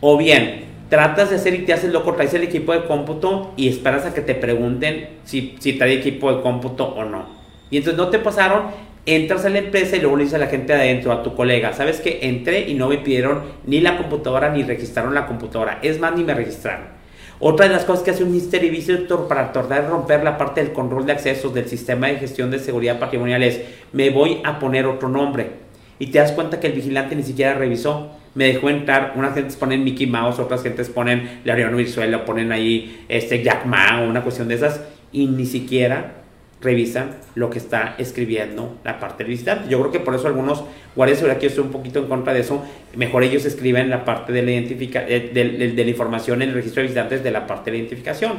[0.00, 3.68] O bien, tratas de hacer y te haces loco, traes el equipo de cómputo y
[3.68, 7.26] esperas a que te pregunten si, si trae equipo de cómputo o no.
[7.70, 8.64] Y entonces no te pasaron,
[9.06, 11.34] entras a la empresa y luego le dices a la gente de adentro, a tu
[11.34, 15.78] colega, ¿sabes que Entré y no me pidieron ni la computadora ni registraron la computadora.
[15.82, 16.96] Es más, ni me registraron.
[17.38, 20.62] Otra de las cosas que hace un Mystery Visitor para tratar de romper la parte
[20.62, 23.60] del control de accesos del sistema de gestión de seguridad patrimonial es,
[23.92, 25.50] me voy a poner otro nombre.
[25.98, 28.10] Y te das cuenta que el vigilante ni siquiera revisó.
[28.34, 33.04] Me dejó entrar, unas gentes ponen Mickey Mouse, otras gentes ponen Leonardo Virzuela, ponen ahí
[33.08, 34.82] este Jack Ma o una cuestión de esas.
[35.12, 36.25] Y ni siquiera
[36.60, 39.68] revisan lo que está escribiendo la parte del visitante.
[39.68, 40.64] Yo creo que por eso algunos
[40.94, 42.62] guardias de seguridad que yo estoy un poquito en contra de eso,
[42.94, 46.80] mejor ellos escriben la parte de la, identifica eh, de, la información en el registro
[46.80, 48.32] de visitantes de la parte de la identificación.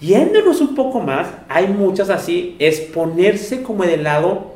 [0.00, 4.54] Yéndonos un poco más, hay muchas así, es ponerse como del lado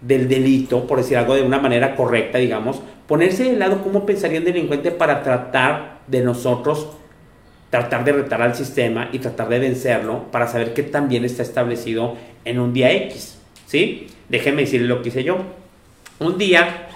[0.00, 4.40] del delito, por decir algo de una manera correcta, digamos, ponerse del lado como pensaría
[4.40, 6.88] un delincuente para tratar de nosotros
[7.72, 12.18] tratar de retar al sistema y tratar de vencerlo para saber qué también está establecido
[12.44, 13.38] en un día X.
[13.64, 14.08] ¿Sí?
[14.28, 15.38] Déjenme decirle lo que hice yo.
[16.18, 16.88] Un día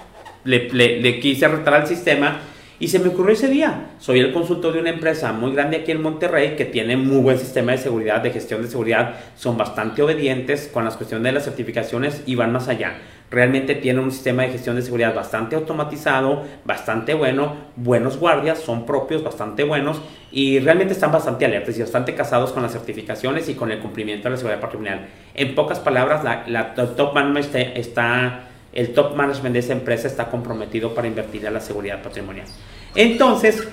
[0.43, 2.41] le, le, quise retar al sistema
[2.79, 3.87] y se me ocurrió ese día.
[3.97, 7.39] Soy el consultor de una empresa muy grande aquí en Monterrey que tiene muy buen
[7.39, 9.15] sistema de seguridad, de gestión de seguridad.
[9.35, 12.97] Son bastante obedientes con las cuestiones de las certificaciones y van más allá
[13.29, 18.85] realmente tiene un sistema de gestión de seguridad bastante automatizado, bastante bueno, buenos guardias, son
[18.85, 23.55] propios, bastante buenos y realmente están bastante alertas y bastante casados con las certificaciones y
[23.55, 25.07] con el cumplimiento de la seguridad patrimonial.
[25.33, 27.53] En pocas palabras, la, top management
[28.73, 32.45] el top management de esa empresa está comprometido para invertir en la seguridad patrimonial.
[32.95, 33.67] Entonces,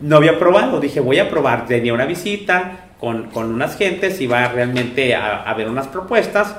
[0.00, 4.48] no había probado, dije voy a probar, tenía una visita con, con unas gentes, iba
[4.48, 6.56] realmente a, a ver unas propuestas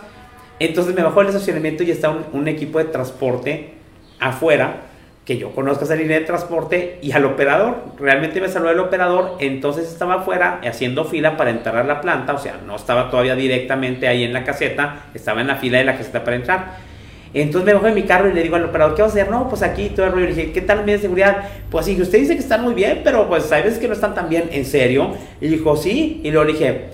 [0.60, 3.74] entonces me bajó el estacionamiento y está un, equipo de transporte
[4.20, 4.82] afuera
[5.26, 7.76] que yo conozco esa línea de transporte y al operador.
[8.00, 12.34] Realmente me saludó el operador, entonces estaba afuera haciendo fila para entrar a la planta,
[12.34, 15.84] o sea, no estaba todavía directamente ahí en la caseta, estaba en la fila de
[15.84, 16.88] la caseta para entrar.
[17.34, 19.30] Entonces me bajo de mi carro y le digo al operador, ¿qué vas a hacer?
[19.30, 20.26] No, pues aquí todo el rollo.
[20.28, 21.43] Le dije, ¿qué tal mi de seguridad?
[21.70, 24.15] Pues sí, usted dice que están muy bien, pero pues hay veces que no están
[24.15, 25.12] tan bien, ¿en serio?
[25.41, 26.22] Y dijo, sí.
[26.24, 26.86] Y luego le dije,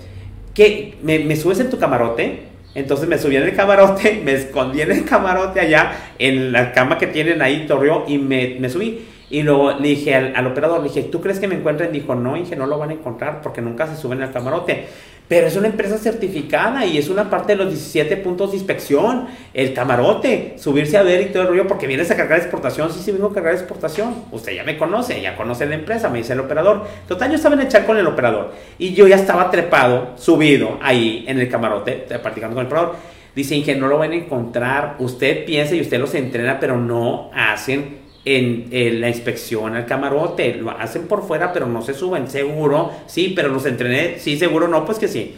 [0.52, 0.96] ¿qué?
[1.02, 2.53] ¿Me, me subes en tu camarote?
[2.74, 6.98] Entonces me subí en el camarote, me escondí en el camarote allá, en la cama
[6.98, 9.06] que tienen ahí, torreó, y me, me subí.
[9.30, 11.90] Y luego le dije al, operador, le dije, ¿tú crees que me encuentren?
[11.90, 14.86] Dijo, no, dije, no lo van a encontrar porque nunca se suben al camarote.
[15.26, 19.26] Pero es una empresa certificada y es una parte de los 17 puntos de inspección.
[19.54, 22.92] El camarote, subirse a ver y todo el rollo, porque vienes a cargar exportación.
[22.92, 24.14] Sí, sí, vengo a cargar exportación.
[24.32, 26.86] Usted ya me conoce, ya conoce la empresa, me dice el operador.
[27.08, 31.38] Total, yo estaba en con el operador y yo ya estaba trepado, subido ahí en
[31.40, 32.96] el camarote, practicando con el operador.
[33.34, 34.96] Dice, que no lo van a encontrar.
[34.98, 40.54] Usted piensa y usted los entrena, pero no hacen en, la inspección al camarote.
[40.54, 42.28] Lo hacen por fuera, pero no se suben.
[42.28, 44.18] Seguro, sí, pero los entrené.
[44.18, 45.34] Sí, seguro no, pues que sí.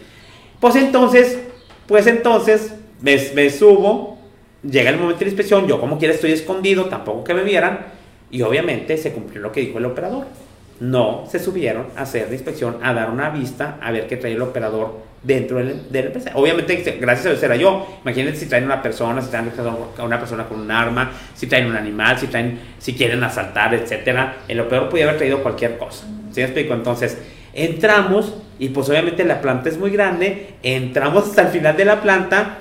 [0.61, 1.39] Pues entonces,
[1.87, 4.19] pues entonces me, me subo.
[4.63, 5.67] Llega el momento de la inspección.
[5.67, 6.87] Yo, como quiera, estoy escondido.
[6.87, 7.87] Tampoco que me vieran.
[8.31, 10.27] Y obviamente se cumplió lo que dijo el operador
[10.81, 14.33] no se subieron a hacer la inspección, a dar una vista, a ver qué trae
[14.33, 16.31] el operador dentro de la empresa.
[16.35, 17.99] Obviamente, gracias a Dios era yo.
[18.03, 19.51] Imagínense si traen una persona, si traen
[19.99, 24.37] una persona con un arma, si traen un animal, si traen, si quieren asaltar, etcétera.
[24.49, 26.05] El operador podía haber traído cualquier cosa.
[26.31, 26.75] ¿Sí me explico?
[26.75, 27.19] Entonces,
[27.53, 30.55] entramos y pues obviamente la planta es muy grande.
[30.63, 32.59] Entramos hasta el final de la planta.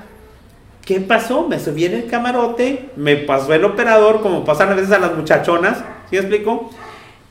[0.85, 1.47] ¿Qué pasó?
[1.47, 5.15] Me subí en el camarote, me pasó el operador, como pasan a veces a las
[5.15, 5.79] muchachonas.
[6.09, 6.69] ¿Sí me explico?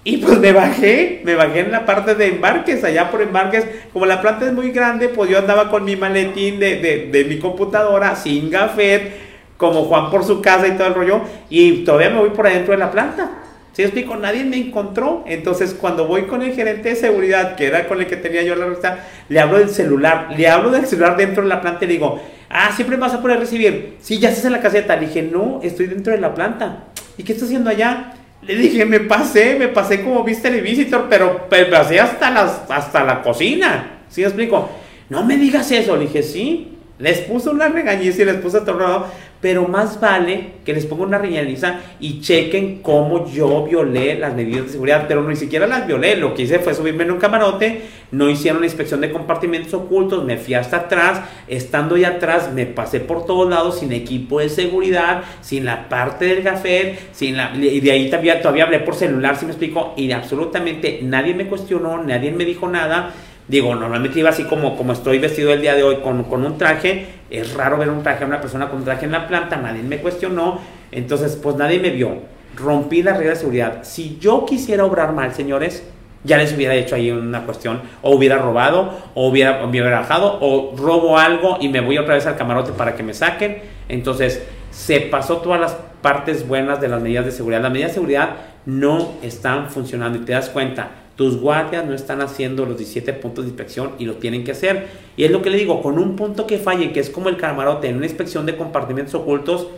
[0.06, 3.66] Y pues me bajé, me bajé en la parte de embarques, allá por embarques.
[3.90, 7.38] Como la planta es muy grande, pues yo andaba con mi maletín de, de, mi
[7.38, 9.12] computadora, sin gafet,
[9.56, 11.22] como Juan por su casa y todo el rollo.
[11.48, 13.30] Y todavía me voy por adentro de la planta.
[13.72, 14.14] ¿Sí explico?
[14.14, 15.24] Nadie me encontró.
[15.26, 18.54] Entonces, cuando voy con el gerente de seguridad, que era con el que tenía yo
[18.56, 20.28] la revista, le hablo del celular.
[20.36, 23.22] Le hablo del celular dentro de la planta y le digo, ah, siempre vas a
[23.22, 23.96] poder recibir.
[24.02, 24.96] Sí, ya estás en la caseta.
[24.96, 26.84] Le dije, no, estoy dentro de la planta.
[27.16, 28.12] ¿Y qué estás haciendo allá?
[28.46, 32.62] Le dije, me pasé, me pasé como viste el visitor, pero me pasé hasta, las,
[32.68, 34.00] hasta la cocina.
[34.08, 34.70] ¿Sí me explico?
[35.08, 35.96] No me digas eso.
[35.96, 36.70] Le dije, sí.
[36.98, 39.06] Les puso una regañiza y les puso todo
[39.44, 44.64] pero más vale que les ponga una regañiza y chequen cómo yo violé las medidas
[44.64, 47.82] de seguridad, pero ni siquiera las violé, lo que hice fue subirme en un camarote,
[48.10, 52.64] no hicieron la inspección de compartimentos ocultos, me fui hasta atrás, estando ya atrás me
[52.64, 57.54] pasé por todos lados sin equipo de seguridad, sin la parte del café, sin la,
[57.54, 61.48] y de ahí todavía, todavía hablé por celular, si me explico, y absolutamente nadie me
[61.48, 63.12] cuestionó, nadie me dijo nada,
[63.46, 66.56] Digo, normalmente iba así como, como estoy vestido el día de hoy con, con, un
[66.56, 67.06] traje.
[67.30, 69.56] Es raro ver un traje a una persona con un traje en la planta.
[69.56, 70.60] Nadie me cuestionó.
[70.90, 72.22] Entonces, pues nadie me vio.
[72.56, 73.78] Rompí la regla de seguridad.
[73.82, 75.86] Si yo quisiera obrar mal, señores,
[76.22, 77.82] ya les hubiera hecho ahí una cuestión.
[78.00, 82.14] O hubiera robado, o hubiera, o hubiera bajado, o robo algo y me voy otra
[82.14, 83.58] vez al camarote para que me saquen.
[83.90, 87.60] Entonces, se pasó todas las partes buenas de las medidas de seguridad.
[87.60, 92.20] Las medidas de seguridad no están funcionando y te das cuenta tus guardias no están
[92.20, 94.86] haciendo los 17 puntos de inspección y lo tienen que hacer.
[95.16, 97.36] Y es lo que le digo, con un punto que falle, que es como el
[97.36, 99.68] camarote en una inspección de compartimentos ocultos,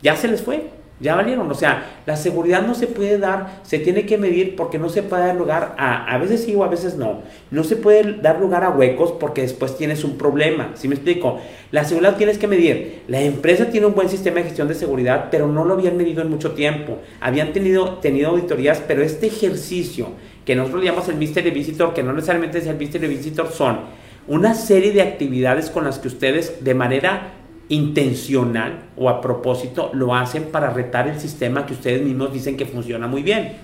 [0.00, 0.70] ya se les fue,
[1.00, 1.50] ya valieron.
[1.50, 5.02] O sea, la seguridad no se puede dar, se tiene que medir porque no se
[5.02, 7.22] puede dar lugar a, a veces sí o a veces no.
[7.50, 10.70] No se puede dar lugar a huecos porque después tienes un problema.
[10.74, 11.40] ¿Sí me explico?
[11.72, 13.02] La seguridad tienes que medir.
[13.08, 16.22] La empresa tiene un buen sistema de gestión de seguridad, pero no lo habían medido
[16.22, 16.98] en mucho tiempo.
[17.20, 20.10] Habían tenido, tenido auditorías, pero este ejercicio
[20.46, 23.80] que nosotros llamamos el Mystery Visitor, que no necesariamente es el Mystery Visitor, son
[24.28, 27.32] una serie de actividades con las que ustedes de manera
[27.68, 32.64] intencional o a propósito lo hacen para retar el sistema que ustedes mismos dicen que
[32.64, 33.54] funciona muy bien.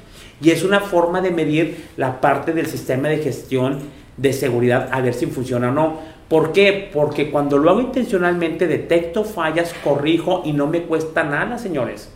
[0.40, 3.78] Y es una forma de medir la parte del sistema de gestión
[4.16, 5.98] de seguridad a ver si funciona o no.
[6.28, 6.90] ¿Por qué?
[6.92, 12.10] Porque cuando lo hago intencionalmente detecto fallas, corrijo y no me cuesta nada, señores.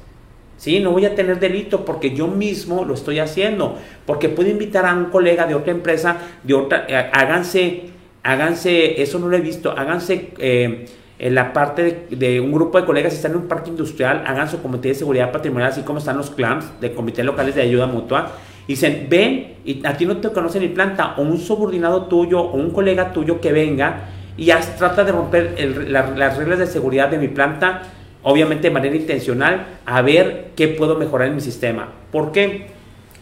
[0.56, 0.80] ¿Sí?
[0.80, 4.94] No voy a tener delito porque yo mismo lo estoy haciendo, porque puedo invitar a
[4.94, 7.90] un colega de otra empresa, de otra, eh, háganse,
[8.22, 10.86] háganse, eso no lo he visto, háganse eh,
[11.18, 14.50] en la parte de, un grupo de colegas, si están en un parque industrial, hagan
[14.50, 17.86] su comité de seguridad patrimonial, así como están los CLAMS, de comités locales de ayuda
[17.86, 18.32] mutua,
[18.66, 22.40] y dicen, ven, y a ti no te conocen ni planta, o un subordinado tuyo,
[22.40, 27.16] o un colega tuyo que venga, y trata de romper las reglas de seguridad de
[27.16, 27.82] mi planta,
[28.28, 31.92] obviamente de manera intencional, a ver qué puedo mejorar en mi sistema.
[32.10, 32.66] ¿Por qué?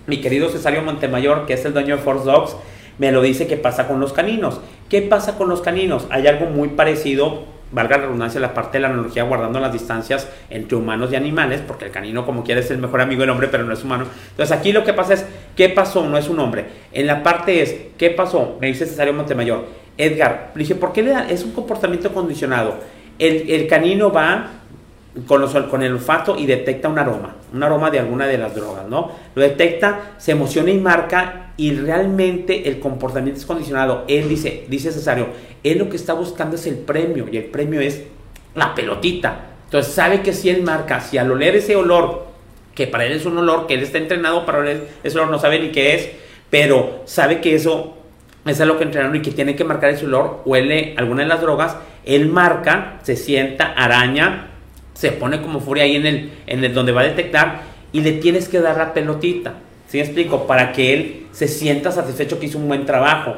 [0.07, 2.57] Mi querido Cesario Montemayor, que es el dueño de Force Dogs,
[2.97, 4.63] me lo dice que pasa con los caninos.
[4.89, 6.07] ¿Qué pasa con los caninos?
[6.09, 10.27] Hay algo muy parecido, valga la redundancia, la parte de la analogía, guardando las distancias
[10.49, 13.49] entre humanos y animales, porque el canino, como quiera, es el mejor amigo del hombre,
[13.49, 14.07] pero no es humano.
[14.31, 16.09] Entonces, aquí lo que pasa es, ¿qué pasó?
[16.09, 16.65] No es un hombre.
[16.93, 18.57] En la parte es, ¿qué pasó?
[18.59, 19.67] Me dice Cesario Montemayor.
[19.99, 21.29] Edgar, le dije, ¿por qué le da?
[21.29, 22.77] Es un comportamiento condicionado.
[23.19, 24.64] El, el canino va
[25.27, 29.13] con, el olfato y detecta un aroma, un aroma de alguna de las drogas, ¿no?
[29.35, 34.05] Lo detecta, se emociona y marca y realmente el comportamiento es condicionado.
[34.09, 35.29] Él dice, dice Cesario,
[35.63, 38.03] él lo que está buscando es el premio y el premio es
[38.55, 39.51] la pelotita.
[39.67, 42.27] Entonces sabe que si él marca, si al oler ese olor,
[42.75, 45.39] que para él es un olor, que él está entrenado para oler ese olor, no
[45.39, 46.11] sabe ni qué es,
[46.51, 47.97] pero sabe que eso
[48.45, 51.41] es lo que entrenaron y que tiene que marcar ese olor, huele alguna de las
[51.41, 54.54] drogas, él marca, se sienta, araña,
[54.95, 58.13] se pone como furia ahí en el, en el donde va a detectar y le
[58.13, 59.55] tienes que dar la pelotita.
[59.89, 60.47] ¿Sí me explico?
[60.47, 63.35] Para que él se sienta satisfecho que hizo un buen trabajo.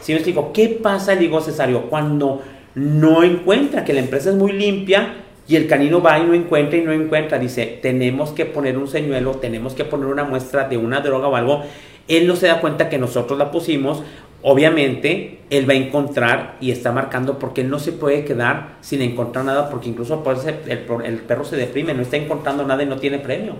[0.00, 0.52] ¿Sí me explico?
[0.52, 2.42] ¿Qué pasa, digo Cesario, cuando
[2.74, 5.14] no encuentra que la empresa es muy limpia
[5.48, 7.38] y el canino va y no encuentra y no encuentra?
[7.38, 11.36] Dice, tenemos que poner un señuelo, tenemos que poner una muestra de una droga o
[11.36, 11.62] algo.
[12.06, 14.02] Él no se da cuenta que nosotros la pusimos
[14.42, 19.02] obviamente él va a encontrar y está marcando porque él no se puede quedar sin
[19.02, 22.96] encontrar nada porque incluso el, el, perro se deprime, no está encontrando nada y no
[22.96, 23.54] tiene premio.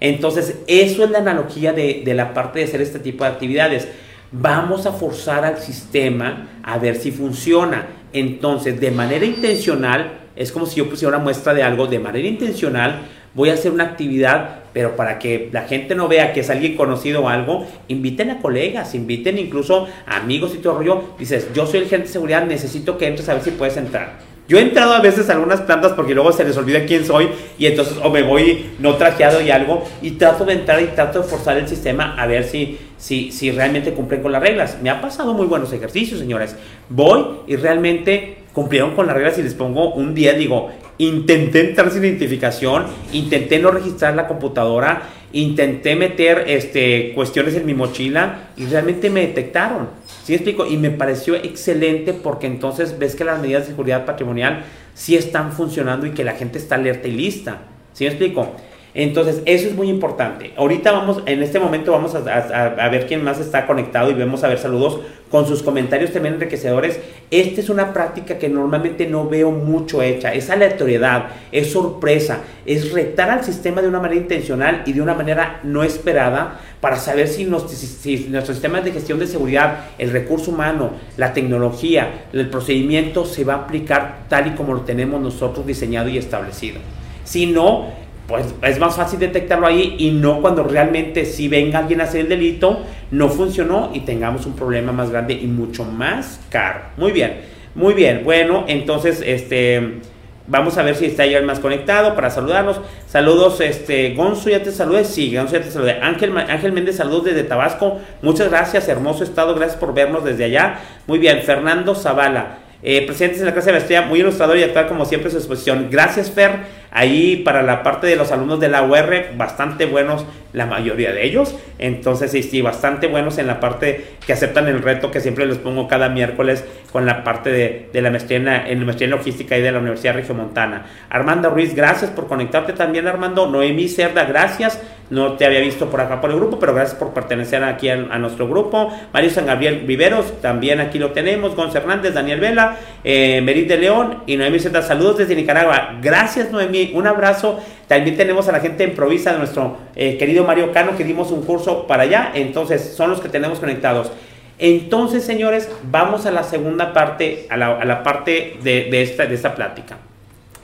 [0.00, 3.88] Entonces, eso es la analogía de, de la parte de hacer este tipo de actividades.
[4.32, 7.86] Vamos a forzar al sistema a ver si funciona.
[8.12, 12.26] Entonces, de manera intencional, es como si yo pusiera una muestra de algo, de manera
[12.26, 13.02] intencional,
[13.34, 16.76] voy a hacer una actividad, pero para que la gente no vea que es alguien
[16.76, 21.02] conocido o algo, inviten a colegas, inviten incluso a amigos y todo rollo.
[21.18, 24.18] Dices, yo soy el agente de seguridad, necesito que entres a ver si puedes entrar.
[24.46, 27.30] Yo he entrado a veces a algunas plantas porque luego se les olvida quién soy
[27.56, 31.22] y entonces o me voy no trajeado y algo y trato de entrar y trato
[31.22, 34.76] de forzar el sistema a ver si, si, si realmente cumplen con las reglas.
[34.82, 36.56] Me ha pasado muy buenos ejercicios, señores.
[36.90, 41.90] Voy y realmente cumplieron con las reglas y les pongo un día, digo, intenté entrar
[41.90, 45.02] sin identificación, intenté no registrar la computadora,
[45.32, 49.88] intenté meter este, cuestiones en mi mochila y realmente me detectaron.
[50.24, 50.66] ¿Sí explico?
[50.66, 55.52] Y me pareció excelente porque entonces ves que las medidas de seguridad patrimonial sí están
[55.52, 57.62] funcionando y que la gente está alerta y lista.
[57.92, 58.54] ¿Sí me explico?
[58.94, 60.52] Entonces, eso es muy importante.
[60.56, 64.44] Ahorita vamos, en este momento vamos a, a, ver quién más está conectado y vemos
[64.44, 67.00] a ver saludos con sus comentarios también enriquecedores.
[67.28, 70.32] Esta es una práctica que normalmente no veo mucho hecha.
[70.32, 75.14] Es aleatoriedad, es sorpresa, es retar al sistema de una manera intencional y de una
[75.14, 80.52] manera no esperada para saber si, nos, si, sistema de gestión de seguridad, el recurso
[80.52, 85.66] humano, la tecnología, el procedimiento se va a aplicar tal y como lo tenemos nosotros
[85.66, 86.78] diseñado y establecido.
[87.24, 92.00] Si no, pues es más fácil detectarlo ahí y no cuando realmente si venga alguien
[92.00, 96.40] a hacer el delito, no funcionó y tengamos un problema más grande y mucho más
[96.48, 96.80] caro.
[96.96, 97.42] Muy bien,
[97.74, 98.22] muy bien.
[98.24, 100.00] Bueno, entonces, este,
[100.46, 102.80] vamos a ver si está ya el más conectado para saludarnos.
[103.06, 105.04] Saludos, este, Gonzo, ya te saludé.
[105.04, 105.98] Sí, Gonzo, ya te saludé.
[106.00, 108.00] Ángel, Ángel Méndez, saludos desde Tabasco.
[108.22, 109.54] Muchas gracias, hermoso estado.
[109.54, 110.78] Gracias por vernos desde allá.
[111.06, 112.58] Muy bien, Fernando Zavala.
[112.86, 115.88] Eh, presentes en la clase de maestría, muy ilustrador y actual como siempre su exposición.
[115.90, 116.83] Gracias, Fer.
[116.94, 120.24] Ahí para la parte de los alumnos de la UR, bastante buenos
[120.54, 121.54] la mayoría de ellos.
[121.78, 125.58] Entonces, sí, sí, bastante buenos en la parte que aceptan el reto que siempre les
[125.58, 127.50] pongo cada miércoles con la parte
[127.92, 130.86] de, la maestría en, la, maestría en logística y de la Universidad Regiomontana.
[131.10, 133.48] Armando Ruiz, gracias por conectarte también, Armando.
[133.48, 134.80] Noemí Cerda, gracias.
[135.10, 137.96] No te había visto por acá por el grupo, pero gracias por pertenecer aquí a,
[137.96, 138.96] nuestro grupo.
[139.12, 141.56] Mario San Gabriel Viveros, también aquí lo tenemos.
[141.56, 144.80] Gonz Hernández, Daniel Vela, eh, Merit de León y Noemí Cerda.
[144.80, 145.98] Saludos desde Nicaragua.
[146.00, 146.83] Gracias, Noemí.
[146.94, 147.60] Un abrazo.
[147.88, 151.30] También tenemos a la gente en Provisa, de nuestro eh, querido Mario Cano, que dimos
[151.30, 152.32] un curso para allá.
[152.34, 154.10] Entonces, son los que tenemos conectados.
[154.58, 159.98] Entonces, señores, vamos a la segunda parte, a la, parte de, esta, de esta plática.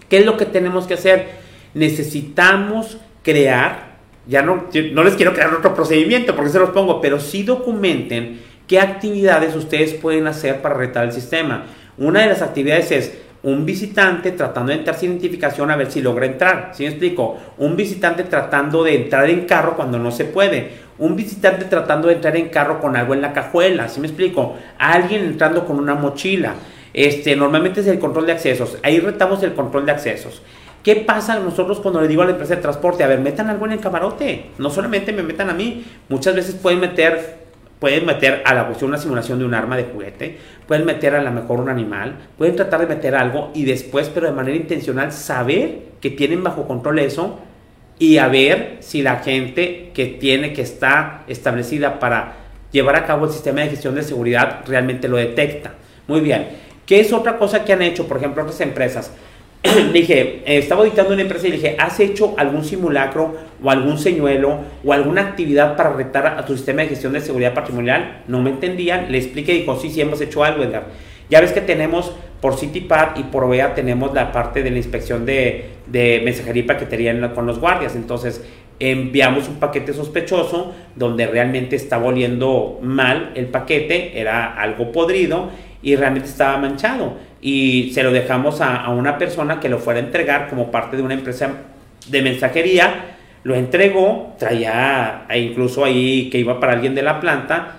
[0.08, 1.28] ¿Qué es lo que tenemos que hacer?
[1.74, 3.90] Necesitamos crear,
[4.26, 8.40] ya no, no les quiero crear otro procedimiento porque se los pongo, pero sí documenten
[8.66, 11.66] qué actividades ustedes pueden hacer para retar el sistema.
[11.98, 13.12] Una de las actividades es
[13.43, 16.72] un visitante tratando de entrar sin identificación a ver si logra entrar.
[16.74, 17.38] ¿Sí me explico?
[17.59, 20.91] Un visitante tratando de entrar en carro cuando no se puede.
[20.99, 23.88] Un visitante tratando de entrar en carro con algo en la cajuela.
[23.88, 24.57] ¿Sí me explico?
[24.78, 26.55] Alguien entrando con una mochila.
[26.93, 28.76] Este, normalmente es el control de accesos.
[28.82, 30.43] Ahí retamos el control de accesos.
[30.82, 33.05] ¿Qué pasa nosotros cuando le digo a la empresa de transporte?
[33.05, 34.51] A ver, metan algo en el camarote.
[34.59, 35.84] No solamente me metan a mí.
[36.09, 37.41] Muchas veces pueden meter
[37.81, 40.37] pueden meter a la cuestión una simulación de un arma de juguete,
[40.68, 44.26] pueden meter a lo mejor un animal, pueden tratar de meter algo y después, pero
[44.26, 47.41] de manera intencional, saber que tienen bajo control eso
[47.99, 52.35] y a ver si la gente que tiene, que está establecida para
[52.70, 55.74] llevar a cabo el sistema de gestión de seguridad realmente lo detecta.
[56.07, 56.49] Muy bien.
[56.87, 59.12] ¿Qué es otra cosa que han hecho, por ejemplo, otras empresas?
[59.92, 64.58] dije, eh, estaba auditando una empresa y dije, ¿has hecho algún simulacro o algún señuelo
[64.84, 68.22] o alguna actividad para retar a tu sistema de gestión de seguridad patrimonial?
[68.26, 70.86] No me entendían, le expliqué y dijo, sí, sí hemos hecho algo, Edgar.
[71.28, 75.26] Ya ves que tenemos por CityPad y por OEA tenemos la parte de la inspección
[75.26, 77.94] de, de mensajería y paquetería con los guardias.
[77.94, 78.42] Entonces,
[78.80, 85.50] enviamos un paquete sospechoso donde realmente estaba oliendo mal el paquete, era algo podrido
[85.82, 87.14] y realmente estaba manchado.
[87.41, 91.03] Y se lo dejamos a, una persona que lo fuera a entregar como parte de
[91.03, 91.51] una empresa
[92.09, 93.16] de mensajería.
[93.43, 97.76] Lo entregó, traía incluso ahí que iba para alguien de la planta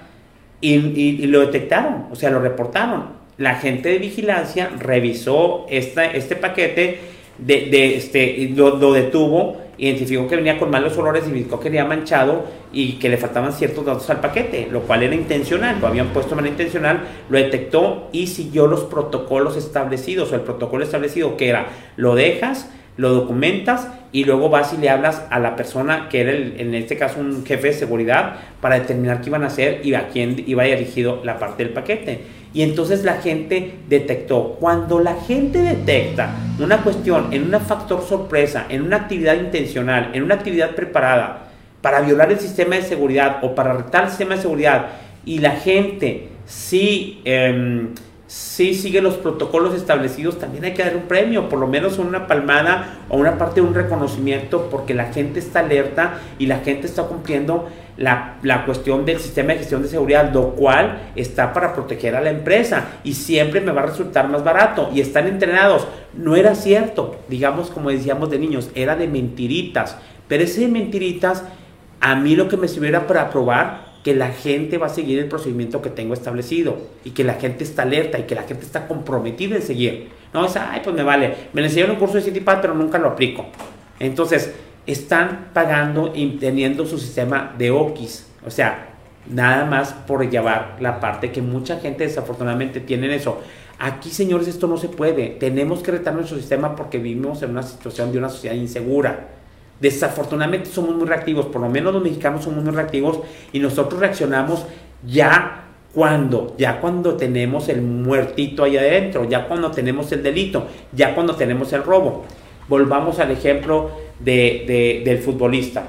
[0.61, 3.21] y, lo detectaron, o sea, lo reportaron.
[3.37, 6.99] La gente de vigilancia revisó esta, este paquete,
[7.37, 11.85] de, de este, lo, lo detuvo identificó que venía con malos olores, identificó que venía
[11.85, 16.09] manchado y que le faltaban ciertos datos al paquete, lo cual era intencional, lo habían
[16.09, 21.35] puesto de manera intencional, lo detectó y siguió los protocolos establecidos, o el protocolo establecido
[21.35, 21.65] que era,
[21.97, 26.31] lo dejas, lo documentas y luego vas y le hablas a la persona que era
[26.33, 30.09] en este caso un jefe de seguridad para determinar qué iban a hacer y a
[30.09, 32.19] quién iba dirigido la parte del paquete.
[32.53, 34.57] Y entonces la gente detectó.
[34.59, 40.23] Cuando la gente detecta una cuestión en un factor sorpresa, en una actividad intencional, en
[40.23, 41.47] una actividad preparada
[41.81, 44.87] para violar el sistema de seguridad o para retar el sistema de seguridad
[45.25, 47.87] y la gente sí, eh,
[48.31, 52.27] sí sigue los protocolos establecidos, también hay que dar un premio, por lo menos una
[52.27, 56.87] palmada o una parte de un reconocimiento porque la gente está alerta y la gente
[56.87, 57.67] está cumpliendo
[57.97, 62.29] la, cuestión del sistema de gestión de seguridad, lo cual está para proteger a la
[62.29, 65.85] empresa y siempre me va a resultar más barato y están entrenados.
[66.13, 69.97] No era cierto, digamos como decíamos de niños, era de mentiritas,
[70.29, 71.43] pero ese de mentiritas
[71.99, 75.27] a mí lo que me sirviera para probar que la gente va a seguir el
[75.27, 78.87] procedimiento que tengo establecido y que la gente está alerta y que la gente está
[78.87, 80.09] comprometida en seguir.
[80.33, 83.09] No es, ay, pues me vale, me enseñaron un curso de CityPad pero nunca lo
[83.09, 83.45] aplico.
[83.99, 84.51] Entonces,
[84.87, 88.27] están pagando y teniendo su sistema de OKIS.
[88.45, 88.95] O sea,
[89.29, 93.41] nada más por llevar la parte que mucha gente desafortunadamente tiene eso.
[93.77, 95.29] Aquí, señores, esto no se puede.
[95.29, 99.40] Tenemos que retar nuestro sistema porque vivimos en una situación de una sociedad insegura.
[99.81, 103.19] Desafortunadamente somos muy reactivos, por lo menos los mexicanos somos muy reactivos
[103.51, 104.65] y nosotros reaccionamos
[105.05, 111.13] ya cuando, ya cuando tenemos el muertito ahí adentro, ya cuando tenemos el delito, ya
[111.13, 112.25] cuando tenemos el robo.
[112.69, 115.83] Volvamos al ejemplo del futbolista.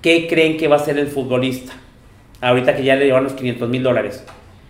[0.00, 1.74] ¿Qué creen que va a ser el futbolista?
[2.40, 4.24] Ahorita que ya le llevan los 500 mil dólares.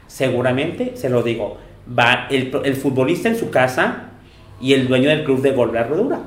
[0.06, 4.10] Seguramente, se lo digo, va el, futbolista en su casa
[4.60, 6.20] y el dueño del club de golpe la rodura.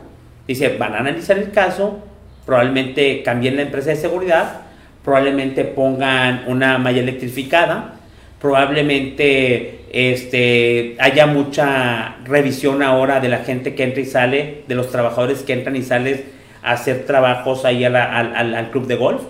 [0.48, 2.00] Dice, van a analizar el caso,
[2.46, 4.62] probablemente cambien la empresa de seguridad,
[5.04, 7.96] probablemente pongan una malla electrificada,
[8.40, 14.92] probablemente este, haya mucha revisión ahora de la gente que entra y sale, de los
[14.92, 16.26] trabajadores que entran y salen
[16.62, 19.22] a hacer trabajos ahí al, al, club de golf.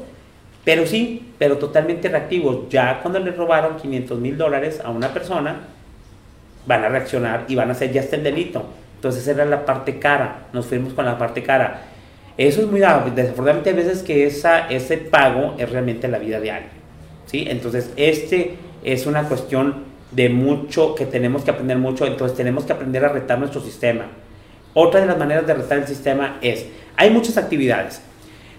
[0.63, 2.69] Pero sí, pero totalmente reactivos.
[2.69, 5.57] Ya cuando le robaron 500 mil dólares a una persona,
[6.65, 8.65] van a reaccionar y van a hacer ya está el delito.
[8.95, 11.83] Entonces era la parte cara, nos fuimos con la parte cara.
[12.37, 16.51] Eso es muy desafortunadamente a veces que esa, ese pago es realmente la vida de
[16.51, 16.71] alguien.
[17.27, 17.45] ¿sí?
[17.47, 22.73] Entonces este es una cuestión de mucho que tenemos que aprender mucho, entonces tenemos que
[22.73, 24.05] aprender a retar nuestro sistema.
[24.73, 26.65] Otra de las maneras de retar el sistema es,
[26.97, 28.01] hay muchas actividades.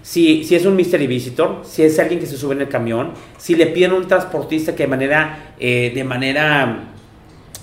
[0.03, 3.11] Si, si, es un mystery visitor, si es alguien que se sube en el camión,
[3.39, 6.85] si le piden a un transportista que de manera, eh, de manera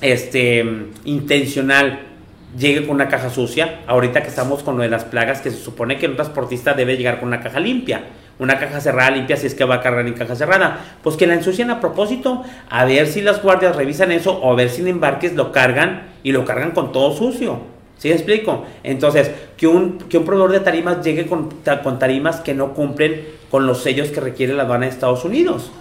[0.02, 0.66] este,
[1.06, 2.13] intencional
[2.58, 3.82] llegue con una caja sucia.
[3.88, 6.98] Ahorita que estamos con lo de las plagas, que se supone que un transportista debe
[6.98, 8.04] llegar con una caja limpia.
[8.40, 10.98] Una caja cerrada limpia si es que va a cargar en caja cerrada.
[11.04, 14.56] Pues que la ensucian a propósito, a ver si las guardias revisan eso o a
[14.56, 17.60] ver si en embarques lo cargan y lo cargan con todo sucio.
[17.98, 18.66] ¿Sí me explico?
[18.84, 21.50] Entonces, que un, que un proveedor de tarimas llegue con,
[21.84, 25.72] con tarimas que no cumplen con los sellos que requiere la aduana de Estados Unidos.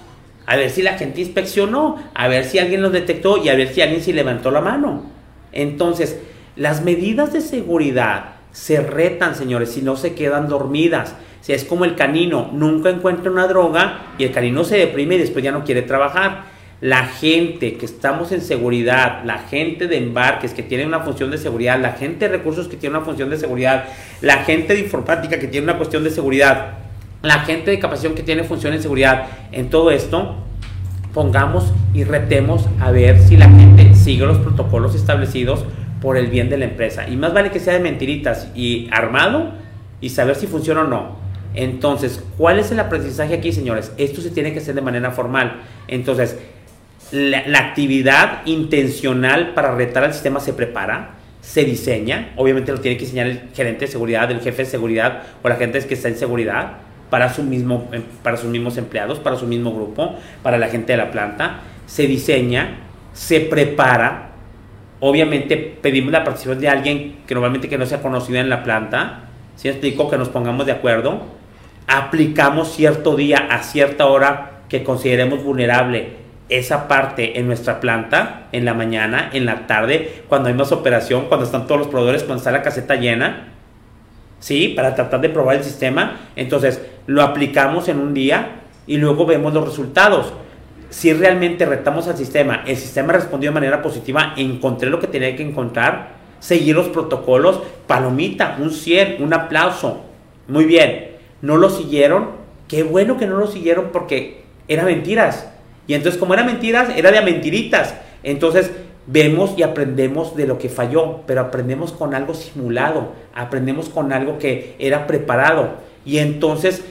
[0.46, 3.68] A ver si la gente inspeccionó, a ver si alguien los detectó y a ver
[3.68, 5.02] si alguien se levantó la mano.
[5.52, 6.18] Entonces,
[6.56, 11.14] las medidas de seguridad se retan, señores, si no se quedan dormidas.
[11.40, 15.18] Si es como el canino, nunca encuentra una droga y el canino se deprime y
[15.18, 16.52] después ya no quiere trabajar.
[16.80, 21.38] La gente que estamos en seguridad, la gente de embarques que tiene una función de
[21.38, 23.84] seguridad, la gente de recursos que tiene una función de seguridad,
[24.20, 26.74] la gente de informática que tiene una cuestión de seguridad,
[27.22, 30.36] la gente de capacitación que tiene función de seguridad, en todo esto,
[31.14, 35.64] pongamos y retemos a ver si la gente sigue los protocolos establecidos
[36.02, 37.08] por el bien de la empresa.
[37.08, 39.52] Y más vale que sea de mentiritas y armado
[40.00, 41.16] y saber si funciona o no.
[41.54, 43.92] Entonces, ¿cuál es el aprendizaje aquí, señores?
[43.96, 45.62] Esto se tiene que hacer de manera formal.
[45.86, 46.36] Entonces,
[47.12, 52.32] la, actividad intencional para retar al sistema se prepara, se diseña.
[52.36, 55.56] Obviamente lo tiene que diseñar el gerente de seguridad, el jefe de seguridad o la
[55.56, 56.78] gente que está en seguridad
[57.10, 57.90] para, su mismo,
[58.22, 61.60] para sus mismos empleados, para su mismo grupo, para la gente de la planta.
[61.86, 62.78] Se diseña,
[63.12, 64.31] se prepara
[65.04, 69.24] Obviamente pedimos la participación de alguien que normalmente que no sea conocido en la planta.
[69.56, 71.22] Si explico que nos pongamos de acuerdo.
[71.88, 76.10] Aplicamos cierto día a cierta hora que consideremos vulnerable
[76.48, 81.24] esa parte en nuestra planta, en la mañana, en la tarde, cuando hay más operación,
[81.26, 83.48] cuando están todos los proveedores, cuando está la caseta llena.
[84.38, 84.68] ¿Sí?
[84.68, 86.20] Para tratar de probar el sistema.
[86.36, 90.32] Entonces, lo aplicamos en un día y luego vemos los resultados
[90.92, 95.34] si realmente retamos al sistema, el sistema respondió de manera positiva, encontré lo que tenía
[95.34, 100.02] que encontrar, seguir los protocolos, palomita, un 100, un aplauso.
[100.48, 102.32] Muy bien, no lo siguieron,
[102.68, 105.48] qué bueno que no lo siguieron porque eran mentiras.
[105.86, 107.94] Y entonces como eran mentiras, era de mentiritas.
[108.22, 108.70] Entonces
[109.06, 114.38] vemos y aprendemos de lo que falló, pero aprendemos con algo simulado, aprendemos con algo
[114.38, 115.70] que era preparado.
[116.04, 116.84] Y entonces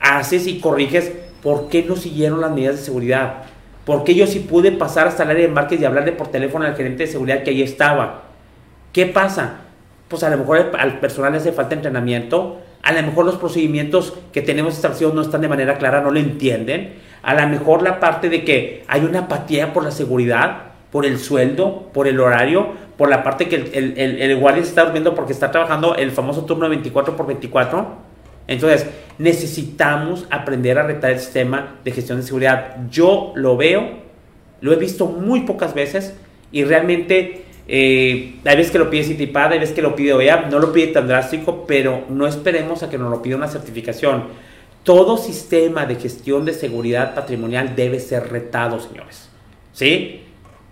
[0.00, 1.12] haces y corriges
[1.44, 3.44] ¿por qué no siguieron las medidas de seguridad?
[3.84, 6.64] ¿Por qué yo sí pude pasar hasta el área de embarques y hablarle por teléfono
[6.64, 8.22] al gerente de seguridad que ahí estaba?
[8.92, 9.58] ¿Qué pasa?
[10.08, 14.14] Pues a lo mejor al personal le hace falta entrenamiento, a lo mejor los procedimientos
[14.32, 18.00] que tenemos establecidos no están de manera clara, no lo entienden, a lo mejor la
[18.00, 22.68] parte de que hay una apatía por la seguridad, por el sueldo, por el horario,
[22.96, 26.10] por la parte que el, el, el guardia se está durmiendo porque está trabajando el
[26.10, 28.03] famoso turno de 24 por 24
[28.46, 28.86] entonces,
[29.18, 32.76] necesitamos aprender a retar el sistema de gestión de seguridad.
[32.90, 34.04] Yo lo veo,
[34.60, 36.14] lo he visto muy pocas veces
[36.52, 40.48] y realmente eh, hay veces que lo pide Citipad, hay veces que lo pide OEA,
[40.50, 44.24] no lo pide tan drástico, pero no esperemos a que nos lo pida una certificación.
[44.82, 49.30] Todo sistema de gestión de seguridad patrimonial debe ser retado, señores.
[49.72, 50.20] ¿Sí?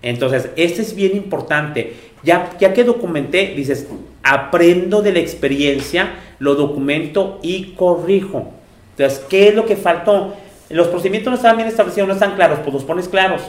[0.03, 1.95] Entonces, este es bien importante.
[2.23, 3.89] Ya, ya que documenté, dices,
[4.23, 6.11] aprendo de la experiencia,
[6.43, 8.51] lo documento y corrijo.
[8.97, 10.35] Entonces, ¿qué es lo que faltó?
[10.71, 13.43] Los procedimientos no estaban bien establecidos, no están claros, pues los pones claros.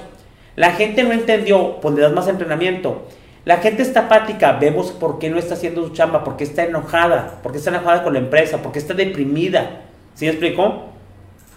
[0.55, 3.07] La gente no entendió, pues le das más entrenamiento.
[3.45, 6.65] La gente está apática, vemos por qué no está haciendo su chamba, por qué está
[6.65, 9.81] enojada, por qué está enojada con la empresa, por qué está deprimida.
[10.13, 10.83] ¿Sí me explicó?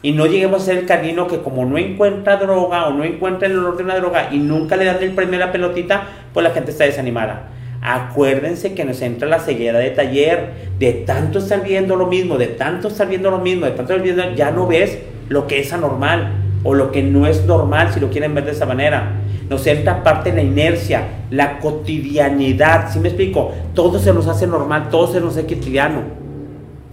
[0.00, 3.46] Y no lleguemos a ser el canino que como no encuentra droga o no encuentra
[3.46, 6.44] el olor de una droga y nunca le dan el premio a la pelotita, pues
[6.44, 7.50] la gente está desanimada.
[7.88, 12.48] Acuérdense que nos entra la ceguera de taller, de tanto estar viendo lo mismo, de
[12.48, 15.72] tanto estar viendo lo mismo, de tanto estar viendo, ya no ves lo que es
[15.72, 16.32] anormal
[16.64, 19.12] o lo que no es normal, si lo quieren ver de esa manera.
[19.48, 23.52] Nos entra parte la inercia, la cotidianidad, ¿sí me explico?
[23.72, 26.00] Todo se nos hace normal, todo se nos hace cotidiano.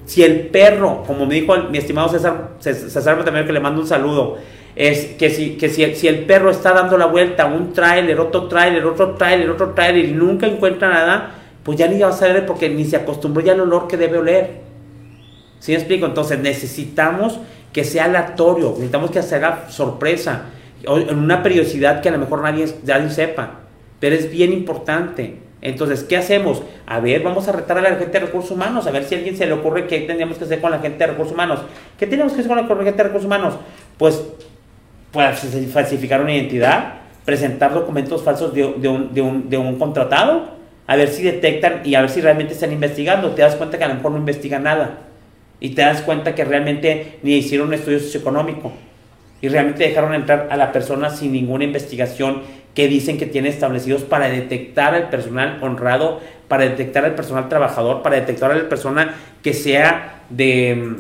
[0.06, 3.88] Si el perro, como me dijo mi estimado César, César también que le mando un
[3.88, 4.38] saludo,
[4.76, 8.48] es que si, que si, si el perro está dando la vuelta, un tráiler, otro
[8.48, 12.46] tráiler, otro tráiler, otro tráiler y nunca encuentra nada, pues ya ni va a saber
[12.46, 14.62] porque ni se acostumbró ya al olor que debe oler.
[15.60, 16.06] ¿Sí me explico?
[16.06, 17.40] Entonces necesitamos
[17.72, 20.46] que sea aleatorio, necesitamos que sea sorpresa,
[20.86, 23.62] en una periodicidad que a lo mejor nadie, nadie sepa,
[24.00, 25.38] pero es bien importante.
[25.62, 26.62] Entonces, ¿qué hacemos?
[26.86, 29.18] A ver, vamos a retar a la gente de recursos humanos, a ver si a
[29.18, 31.62] alguien se le ocurre qué tendríamos que hacer con la gente de recursos humanos.
[31.98, 33.54] ¿Qué tenemos que hacer con la gente de recursos humanos?
[33.98, 34.22] Pues,
[35.14, 40.50] pues falsificar una identidad, presentar documentos falsos de, un, de, un, de un contratado,
[40.88, 43.32] a ver si detectan y a ver si realmente están investigando.
[43.32, 44.98] Te das cuenta que a lo mejor no investigan nada.
[45.60, 48.74] Y te das cuenta que realmente ni hicieron un estudio socioeconómico.
[49.40, 52.42] Y realmente dejaron entrar a la persona sin ninguna investigación
[52.74, 58.02] que dicen que tiene establecidos para detectar al personal honrado, para detectar al personal trabajador,
[58.02, 60.96] para detectar al personal que sea de,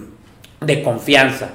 [0.61, 1.49] de confianza.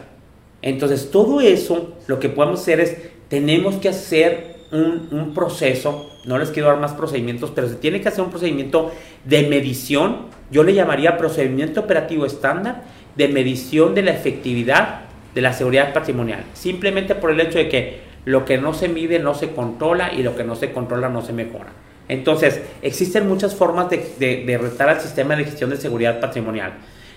[0.63, 2.97] Entonces, todo eso lo que podemos hacer es,
[3.29, 8.09] tenemos que hacer un, proceso, no les quiero dar más procedimientos, pero se tiene que
[8.09, 8.91] hacer un procedimiento
[9.25, 12.83] de medición, yo le llamaría procedimiento operativo estándar
[13.17, 15.03] de medición de la efectividad
[15.35, 19.19] de la seguridad patrimonial, simplemente por el hecho de que lo que no se mide
[19.19, 21.73] no se controla y lo que no se controla no se mejora.
[22.09, 26.73] Entonces, existen muchas formas de, de, retar al sistema de gestión de seguridad patrimonial.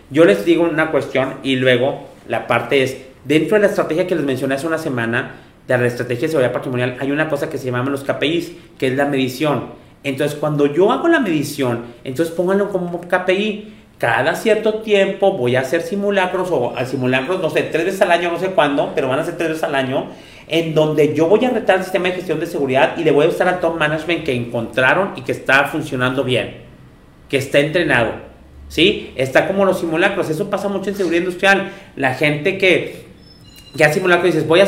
[0.09, 4.15] Yo les digo una cuestión y luego la parte es, dentro de la estrategia que
[4.15, 5.35] les mencioné hace una semana,
[5.67, 8.87] de la estrategia de seguridad patrimonial, hay una cosa que se llama los KPIs, que
[8.87, 9.65] es la medición.
[10.03, 13.75] Entonces, cuando yo hago la medición, entonces pónganlo como KPI.
[13.97, 18.31] Cada cierto tiempo voy a hacer simulacros o simulacros, no sé, tres veces al año,
[18.31, 20.07] no sé cuándo, pero van a ser tres veces al año
[20.51, 23.25] en donde yo voy a retar el sistema de gestión de seguridad y le voy
[23.25, 26.57] a usar al top management que encontraron y que está funcionando bien,
[27.29, 28.11] que está entrenado.
[28.67, 29.13] ¿Sí?
[29.15, 31.71] Está como los simulacros, eso pasa mucho en seguridad industrial.
[31.95, 33.05] La gente que,
[33.75, 34.65] que hace simulacros dices, voy a,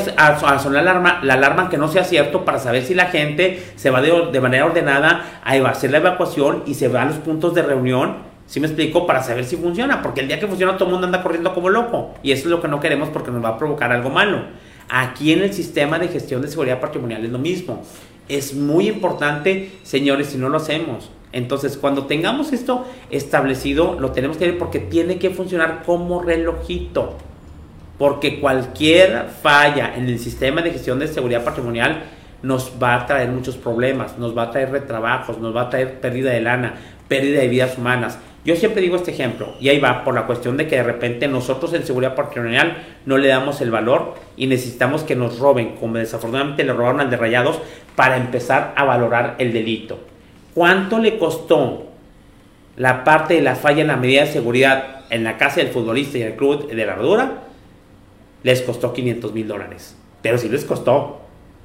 [0.60, 3.90] sonar la alarma, la alarma que no sea cierto para saber si la gente se
[3.90, 7.54] va de, de manera ordenada a hacer la evacuación y se va a los puntos
[7.54, 8.34] de reunión.
[8.46, 9.08] ¿Sí me explico?
[9.08, 11.70] Para saber si funciona, porque el día que funciona todo el mundo anda corriendo como
[11.70, 14.44] loco y eso es lo que no queremos porque nos va a provocar algo malo.
[14.90, 17.84] Aquí en el sistema de gestión de seguridad patrimonial es lo mismo.
[18.30, 21.10] Es muy importante, señores, si no lo hacemos.
[21.32, 27.18] Entonces, cuando tengamos esto establecido, lo tenemos que ver porque tiene que funcionar como relojito.
[27.98, 32.04] Porque cualquier falla en el sistema de gestión de seguridad patrimonial
[32.42, 36.02] nos va a traer muchos problemas, nos va a traer retrabajos, nos va a traer
[36.02, 36.76] pérdida de lana,
[37.08, 38.20] pérdida de vidas humanas.
[38.46, 41.30] Yo siempre digo este ejemplo, y ahí va, por la cuestión de que de repente
[41.30, 42.76] nosotros en seguridad patrimonial
[43.06, 47.10] no le damos el valor y necesitamos que nos roben, como desafortunadamente le robaron al
[47.10, 47.62] de Rayados,
[47.96, 50.00] para empezar a valorar el delito.
[50.54, 51.88] ¿Cuánto le costó
[52.76, 56.18] la parte de la falla en la medida de seguridad en la casa del futbolista
[56.18, 57.43] y el club de la verdura?
[58.44, 59.96] Les costó 500 mil dólares.
[60.22, 61.20] Pero si les costó.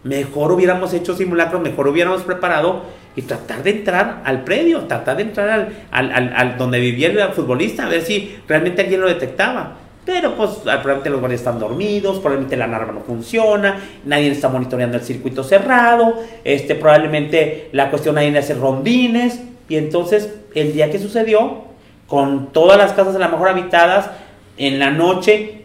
[0.04, 2.82] Mejor hubiéramos hecho simulacro, mejor hubiéramos preparado
[3.16, 5.50] y tratar de entrar al predio, tratar de entrar
[5.90, 9.76] al, al, al, donde vivía el futbolista, a ver si realmente alguien lo detectaba.
[10.04, 14.96] Pero pues probablemente los guardias están dormidos, probablemente la alarma no funciona, nadie está monitoreando
[14.96, 16.14] el circuito cerrado,
[16.44, 19.42] este, probablemente la cuestión nadie hace rondines.
[19.68, 21.64] Y entonces el día que sucedió,
[22.06, 24.10] con todas las casas a lo mejor habitadas,
[24.56, 25.57] en la noche,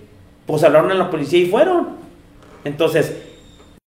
[0.45, 1.89] pues hablaron a la policía y fueron.
[2.63, 3.15] Entonces,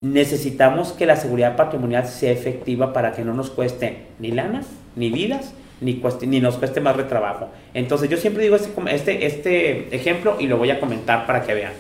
[0.03, 4.63] necesitamos que la seguridad patrimonial sea efectiva para que no nos cueste ni lana,
[4.97, 7.49] ni vidas, ni, ni nos cueste más retrabajo.
[7.75, 11.55] Entonces yo siempre digo este, este, este ejemplo y lo voy a comentar para que
[11.55, 11.73] vean.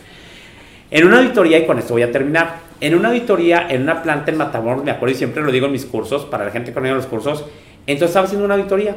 [0.90, 4.30] En una auditoría, y con esto voy a terminar, en una auditoría, en una planta
[4.32, 6.80] en Matamoros, me acuerdo y siempre lo digo en mis cursos, para la gente que
[6.80, 7.44] no los cursos,
[7.86, 8.96] entonces estaba haciendo una auditoría.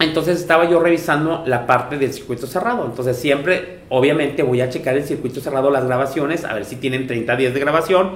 [0.00, 2.84] Entonces estaba yo revisando la parte del circuito cerrado.
[2.86, 7.06] Entonces siempre, obviamente, voy a checar el circuito cerrado, las grabaciones, a ver si tienen
[7.06, 8.12] 30 días de grabación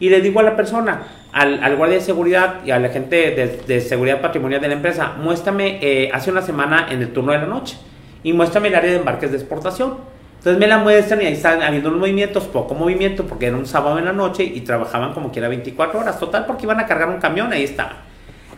[0.00, 1.02] y le digo a la persona,
[1.32, 5.14] al, al guardia de seguridad y a la gente de, seguridad patrimonial de la empresa,
[5.18, 7.76] muéstrame eh, hace una semana en el turno de la noche
[8.22, 9.96] y muéstrame el área de embarques de exportación.
[10.38, 13.66] Entonces me la muestran y ahí están habiendo unos movimientos, poco movimiento, porque era un
[13.66, 16.86] sábado en la noche y trabajaban como que era 24 horas, total, porque iban a
[16.86, 18.04] cargar un camión, ahí estaba.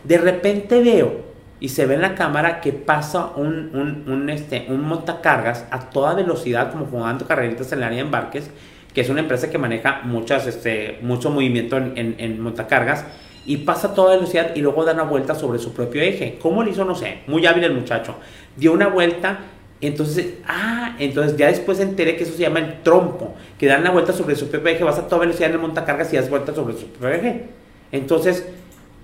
[0.03, 1.30] De repente veo
[1.61, 5.89] y se ve en la cámara que pasa un, un, un, este, un montacargas a
[5.89, 8.49] toda velocidad, como jugando carreritas en el área de embarques,
[8.93, 13.05] que es una empresa que maneja muchas, este, mucho movimiento en, en, en montacargas,
[13.45, 16.37] y pasa a toda velocidad y luego da una vuelta sobre su propio eje.
[16.41, 16.83] ¿Cómo lo hizo?
[16.83, 17.21] No sé.
[17.27, 18.15] Muy hábil el muchacho.
[18.55, 19.39] Dio una vuelta
[19.81, 23.89] entonces, ah, entonces ya después enteré que eso se llama el trompo, que dan la
[23.89, 26.53] vuelta sobre su propio eje, vas a toda velocidad en el montacargas y das vuelta
[26.53, 27.45] sobre su propio eje.
[27.91, 28.47] Entonces,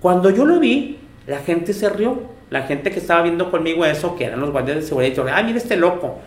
[0.00, 0.98] cuando yo lo vi,
[1.28, 2.38] la gente se rió.
[2.50, 5.42] La gente que estaba viendo conmigo eso, que eran los guardias de seguridad, yo, ah,
[5.42, 6.18] mira este loco.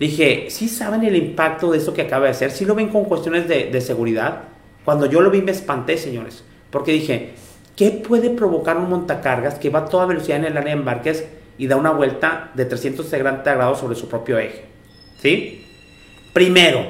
[0.00, 2.50] Dije, ¿sí saben el impacto de eso que acaba de hacer?
[2.50, 4.42] ¿Sí lo ven con cuestiones de, de seguridad?
[4.84, 7.34] Cuando yo lo vi me espanté, señores, porque dije,
[7.76, 11.24] ¿qué puede provocar un montacargas que va a toda velocidad en el área de embarques?
[11.58, 14.64] y da una vuelta de 360 grados sobre su propio eje.
[15.20, 15.64] ¿Sí?
[16.32, 16.84] Primero,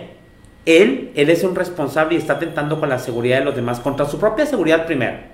[0.65, 4.07] él, él es un responsable y está atentando con la seguridad de los demás, contra
[4.07, 5.32] su propia seguridad primero.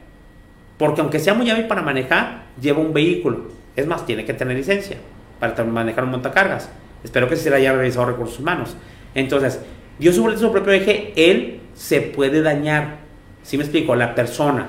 [0.79, 3.49] Porque aunque sea muy hábil para manejar, lleva un vehículo.
[3.77, 4.97] Es más, tiene que tener licencia
[5.41, 6.71] para manejar un montacargas.
[7.05, 8.77] Espero que se le haya realizado recursos humanos.
[9.15, 9.61] Entonces,
[9.99, 12.99] dio sobre su propio eje, él se puede dañar.
[13.43, 13.95] ¿Sí me explico?
[13.95, 14.69] La persona.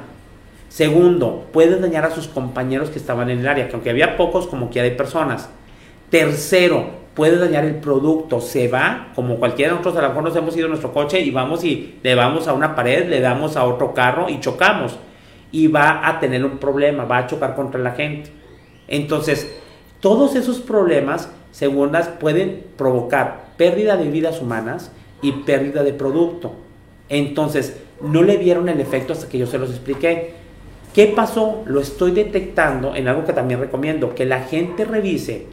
[0.68, 4.47] Segundo, puede dañar a sus compañeros que estaban en el área, que aunque había pocos,
[4.47, 5.49] como que hay personas.
[6.10, 8.39] Tercero, puede dañar el producto.
[8.39, 11.32] Se va, como cualquiera de nosotros, a lo mejor nos hemos ido nuestro coche y
[11.32, 14.97] vamos y le vamos a una pared, le damos a otro carro y chocamos.
[15.52, 18.32] Y va a tener un problema, va a chocar contra la gente.
[18.88, 19.52] Entonces,
[20.00, 24.91] todos esos problemas, segundas, pueden provocar pérdida de vidas humanas
[25.22, 26.54] y pérdida de producto.
[27.10, 30.34] Entonces, no le vieron el efecto hasta que yo se los expliqué.
[30.93, 31.64] ¿Qué pasó?
[31.66, 35.47] Lo estoy detectando en algo que también recomiendo, que la gente revise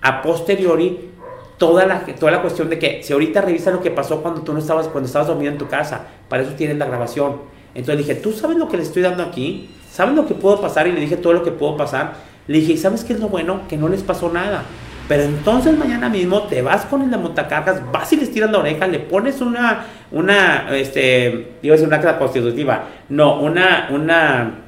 [0.00, 1.10] a posteriori
[1.58, 4.52] toda la, toda la cuestión de que si ahorita revisa lo que pasó cuando tú
[4.52, 7.51] no estabas, cuando estabas dormido en tu casa, para eso tienes la grabación.
[7.74, 9.68] Entonces dije, ¿tú sabes lo que le estoy dando aquí?
[9.90, 10.86] ¿Sabes lo que puedo pasar?
[10.86, 12.14] Y le dije todo lo que puedo pasar.
[12.46, 13.62] Le dije, ¿sabes qué es lo bueno?
[13.68, 14.64] Que no les pasó nada.
[15.08, 18.86] Pero entonces mañana mismo te vas con de montacargas, vas y les tiras la oreja,
[18.86, 24.62] le pones una, una, este, a decir una acta constitutiva, no, una, una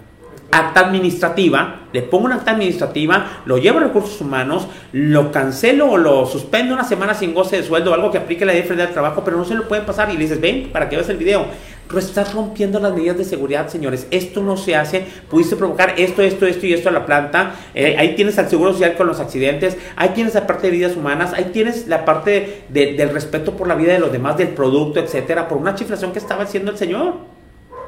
[0.50, 5.96] acta administrativa, le pongo una acta administrativa, lo llevo a recursos humanos, lo cancelo o
[5.96, 9.22] lo suspendo una semana sin goce de sueldo, algo que aplique la ley de trabajo,
[9.24, 11.46] pero no se lo pueden pasar y le dices, ven, para que veas el video.
[11.97, 14.07] Estás rompiendo las medidas de seguridad, señores.
[14.11, 15.07] Esto no se hace.
[15.30, 17.55] Pudiste provocar esto, esto, esto y esto a la planta.
[17.74, 19.76] Eh, ahí tienes al seguro social con los accidentes.
[19.95, 21.32] Ahí tienes la parte de vidas humanas.
[21.35, 24.99] Ahí tienes la parte de, del respeto por la vida de los demás, del producto,
[24.99, 27.35] etcétera, por una chiflación que estaba haciendo el señor.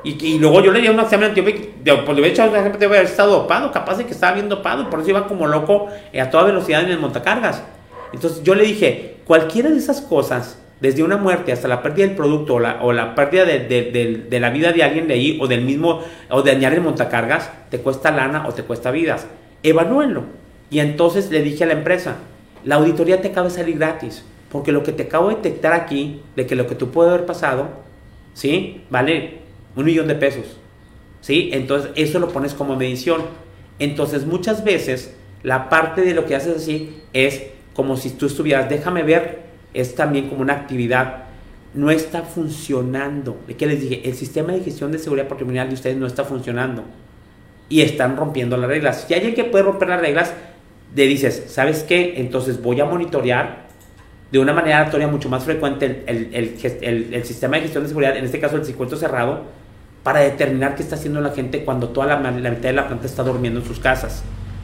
[0.04, 3.04] Y, luego yo le di un examen antibiótico, pues le hubiera echado un de haber
[3.04, 6.30] estado dopado, capaz de que estaba bien dopado, por eso iba como loco eh, a
[6.30, 7.64] toda velocidad en el montacargas.
[8.12, 12.16] Entonces yo le dije, cualquiera de esas cosas, desde una muerte hasta la pérdida del
[12.16, 15.38] producto o la, o la pérdida de, de, de, la vida de alguien de ahí
[15.40, 19.26] o del mismo, o de dañar montacargas, te cuesta lana o te cuesta vidas.
[19.62, 20.24] Evalúenlo.
[20.70, 22.16] Y entonces le dije a la empresa,
[22.64, 26.20] la auditoría te acaba de salir gratis, porque lo que te acabo de detectar aquí,
[26.34, 27.68] de que lo que tú puede haber pasado,
[28.34, 28.82] ¿sí?
[28.90, 29.38] Vale
[29.76, 30.58] un millón de pesos.
[31.20, 31.50] ¿Sí?
[31.52, 33.22] Entonces eso lo pones como medición.
[33.78, 37.42] Entonces muchas veces la parte de lo que haces así es
[37.74, 39.45] como si tú estuvieras, déjame ver,
[39.80, 41.24] es también como una actividad.
[41.74, 43.38] No está funcionando.
[43.46, 44.02] ¿De qué les dije?
[44.08, 46.84] El sistema de gestión de seguridad patrimonial de ustedes no está funcionando.
[47.68, 49.04] Y están rompiendo las reglas.
[49.06, 50.32] Si alguien que puede romper las reglas,
[50.94, 52.14] le dices, ¿sabes qué?
[52.16, 53.66] Entonces voy a monitorear
[54.30, 58.16] de una manera aleatoria mucho más frecuente el, el, el, sistema de gestión de seguridad,
[58.16, 59.42] en este caso el circuito cerrado,
[60.02, 63.22] para determinar qué está haciendo la gente cuando toda la, mitad de la planta está
[63.22, 64.22] durmiendo en sus casas.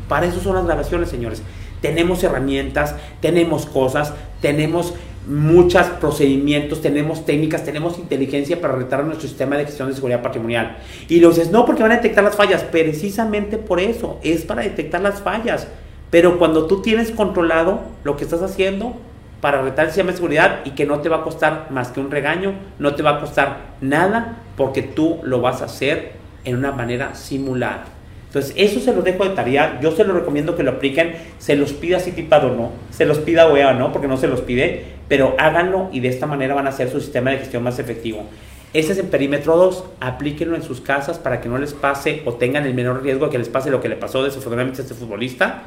[0.08, 1.42] Para eso son las grabaciones, señores.
[1.82, 4.94] Tenemos herramientas, tenemos cosas, tenemos
[5.26, 10.78] muchos procedimientos, tenemos técnicas, tenemos inteligencia para retar nuestro sistema de gestión de seguridad patrimonial.
[11.08, 12.62] Y los dices, no, porque van a detectar las fallas.
[12.62, 15.68] Precisamente por eso, es para detectar las fallas.
[16.10, 18.96] Pero cuando tú tienes controlado lo que estás haciendo,
[19.42, 21.98] para retar el sistema de seguridad y que no te va a costar más que
[21.98, 26.12] un regaño, no te va a costar nada porque tú lo vas a hacer
[26.44, 27.86] en una manera simulada.
[28.32, 29.78] Entonces, eso se lo dejo de tarea.
[29.82, 31.16] Yo se lo recomiendo que lo apliquen.
[31.38, 32.72] Se los pida así tipado o no.
[32.90, 34.84] Se los pida o no, porque no se los pide.
[35.06, 38.24] Pero háganlo y de esta manera van a hacer su sistema de gestión más efectivo.
[38.72, 39.84] Ese es el perímetro 2.
[40.00, 43.32] Aplíquenlo en sus casas para que no les pase o tengan el menor riesgo de
[43.32, 45.64] que les pase lo que le pasó desafortunadamente a este futbolista.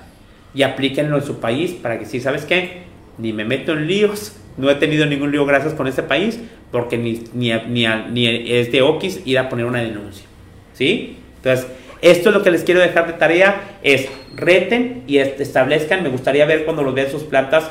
[0.56, 2.86] Y aplíquenlo en su país para que si, ¿sabes qué?
[3.20, 6.40] Ni me meto en líos no he tenido ningún lío gracias con este país
[6.72, 10.26] porque ni, ni, ni, ni es de Oquis ir a poner una denuncia.
[10.74, 11.18] ¿Sí?
[11.38, 11.68] Entonces,
[12.02, 16.46] esto es lo que les quiero dejar de tarea, es reten y establezcan, me gustaría
[16.46, 17.70] ver cuando los vean sus plantas,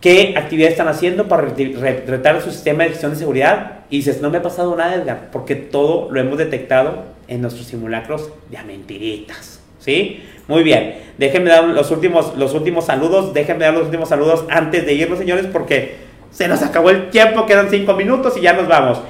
[0.00, 3.80] qué actividades están haciendo para retar su sistema de gestión de seguridad.
[3.90, 7.66] Y dices, no me ha pasado nada, Edgar, porque todo lo hemos detectado en nuestros
[7.66, 9.60] simulacros de mentiritas.
[9.78, 10.22] ¿Sí?
[10.46, 10.96] Muy bien.
[11.16, 13.32] Déjenme dar los últimos, los últimos saludos.
[13.32, 15.96] Déjenme dar los últimos saludos antes de irnos, señores, porque
[16.30, 17.46] se nos acabó el tiempo.
[17.46, 19.00] Quedan cinco minutos y ya nos vamos.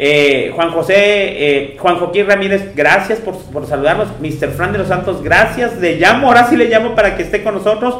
[0.00, 4.20] Eh, Juan José, eh, Juan Joaquín Ramírez, gracias por, saludarnos.
[4.20, 4.50] Mr.
[4.50, 5.76] Fran de los Santos, gracias.
[5.80, 7.96] Le llamo, ahora sí le llamo para que esté con nosotros.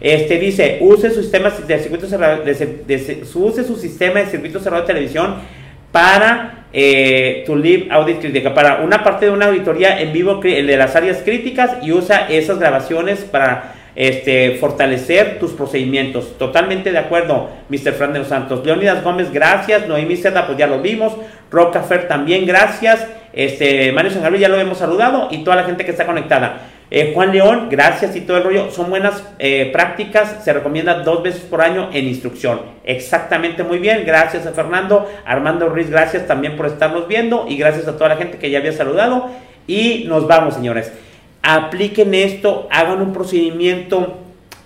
[0.00, 4.84] Este dice, use su sistema de circuito cerrado, de, use su sistema de circuito cerrado
[4.84, 5.36] de televisión
[5.92, 10.76] para eh, tu live audit crítica, para una parte de una auditoría en vivo de
[10.78, 16.38] las áreas críticas y usa esas grabaciones para este, fortalecer tus procedimientos.
[16.38, 17.92] Totalmente de acuerdo, Mr.
[17.92, 18.64] Fran de los Santos.
[18.64, 19.86] Leonidas Gómez, gracias.
[19.86, 21.14] Noemí Seda, pues ya lo vimos.
[21.50, 23.06] Rocafer también, gracias.
[23.32, 26.60] Este, Mario Sangarro ya lo hemos saludado y toda la gente que está conectada.
[26.94, 28.70] Eh, Juan León, gracias y todo el rollo.
[28.70, 30.44] Son buenas eh, prácticas.
[30.44, 32.60] Se recomienda dos veces por año en instrucción.
[32.84, 34.04] Exactamente muy bien.
[34.04, 35.10] Gracias a Fernando.
[35.24, 37.46] Armando Ruiz, gracias también por estarnos viendo.
[37.48, 39.30] Y gracias a toda la gente que ya había saludado.
[39.66, 40.92] Y nos vamos, señores.
[41.42, 42.68] Apliquen esto.
[42.70, 44.18] Hagan un procedimiento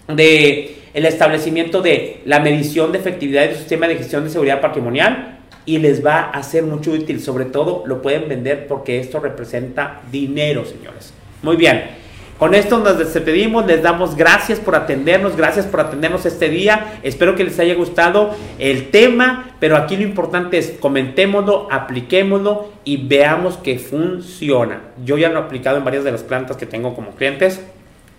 [0.08, 5.40] de el establecimiento de la medición de efectividad del sistema de gestión de seguridad patrimonial
[5.66, 7.20] y les va a ser mucho útil.
[7.20, 11.12] Sobre todo lo pueden vender porque esto representa dinero, señores.
[11.42, 12.05] Muy bien.
[12.38, 16.98] Con esto nos despedimos, les damos gracias por atendernos, gracias por atendernos este día.
[17.02, 22.98] Espero que les haya gustado el tema, pero aquí lo importante es comentémoslo, apliquémoslo y
[22.98, 24.82] veamos que funciona.
[25.02, 27.64] Yo ya lo he aplicado en varias de las plantas que tengo como clientes.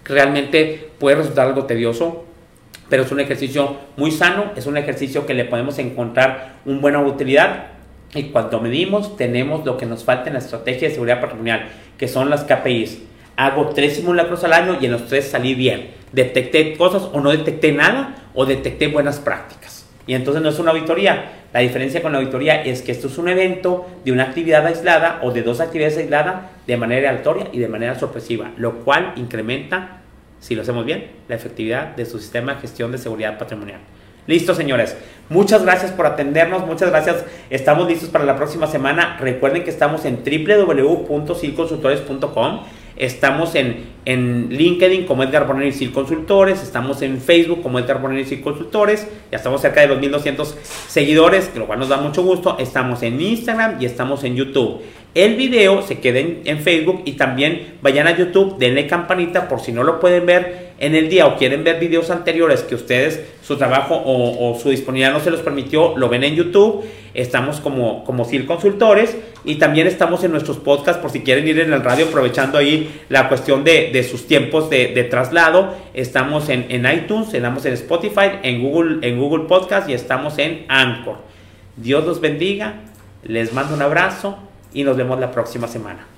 [0.03, 2.26] Realmente puede resultar algo tedioso,
[2.89, 7.01] pero es un ejercicio muy sano, es un ejercicio que le podemos encontrar una buena
[7.01, 7.68] utilidad.
[8.15, 12.07] Y cuando medimos, tenemos lo que nos falta en la estrategia de seguridad patrimonial, que
[12.07, 13.03] son las KPIs
[13.38, 15.92] hago tres simulacros al año y en los tres salí bien.
[16.12, 19.86] Detecté cosas o no detecté nada o detecté buenas prácticas.
[20.06, 21.32] Y entonces no es una auditoría.
[21.54, 25.20] La diferencia con la auditoría es que esto es un evento de una actividad aislada
[25.22, 30.02] o de dos actividades aisladas de manera aleatoria y de manera sorpresiva, lo cual incrementa,
[30.40, 33.80] si lo hacemos bien, la efectividad de su sistema de gestión de seguridad patrimonial.
[34.28, 34.96] Listo, señores.
[35.30, 36.66] Muchas gracias por atendernos.
[36.66, 37.24] Muchas gracias.
[37.50, 39.18] Estamos listos para la próxima semana.
[39.20, 42.64] Recuerden que estamos en www.silconsultores.com.
[42.98, 46.62] Estamos en, en LinkedIn como Edgar Bonner y Consultores.
[46.64, 49.08] Estamos en Facebook como Edgar Bonner y Consultores.
[49.32, 52.58] Ya estamos cerca de los 1200 seguidores, lo cual nos da mucho gusto.
[52.60, 54.82] Estamos en Instagram y estamos en YouTube.
[55.18, 59.72] El video se queda en, Facebook y también vayan a YouTube, denle campanita por si
[59.72, 63.57] no lo pueden ver en el día o quieren ver videos anteriores que ustedes, su
[63.57, 66.84] trabajo o, su disponibilidad no se los permitió, lo ven en YouTube.
[67.13, 71.59] Estamos como, como CIL Consultores y también estamos en nuestros podcasts por si quieren ir
[71.59, 75.73] en el radio aprovechando ahí la cuestión de, sus tiempos de, traslado.
[75.93, 80.65] Estamos en, en, iTunes, estamos en Spotify, en Google, en Google Podcast y estamos en
[80.67, 81.17] Anchor.
[81.75, 82.82] Dios los bendiga,
[83.23, 84.38] les mando un abrazo
[84.73, 86.16] y nos vemos la próxima semana.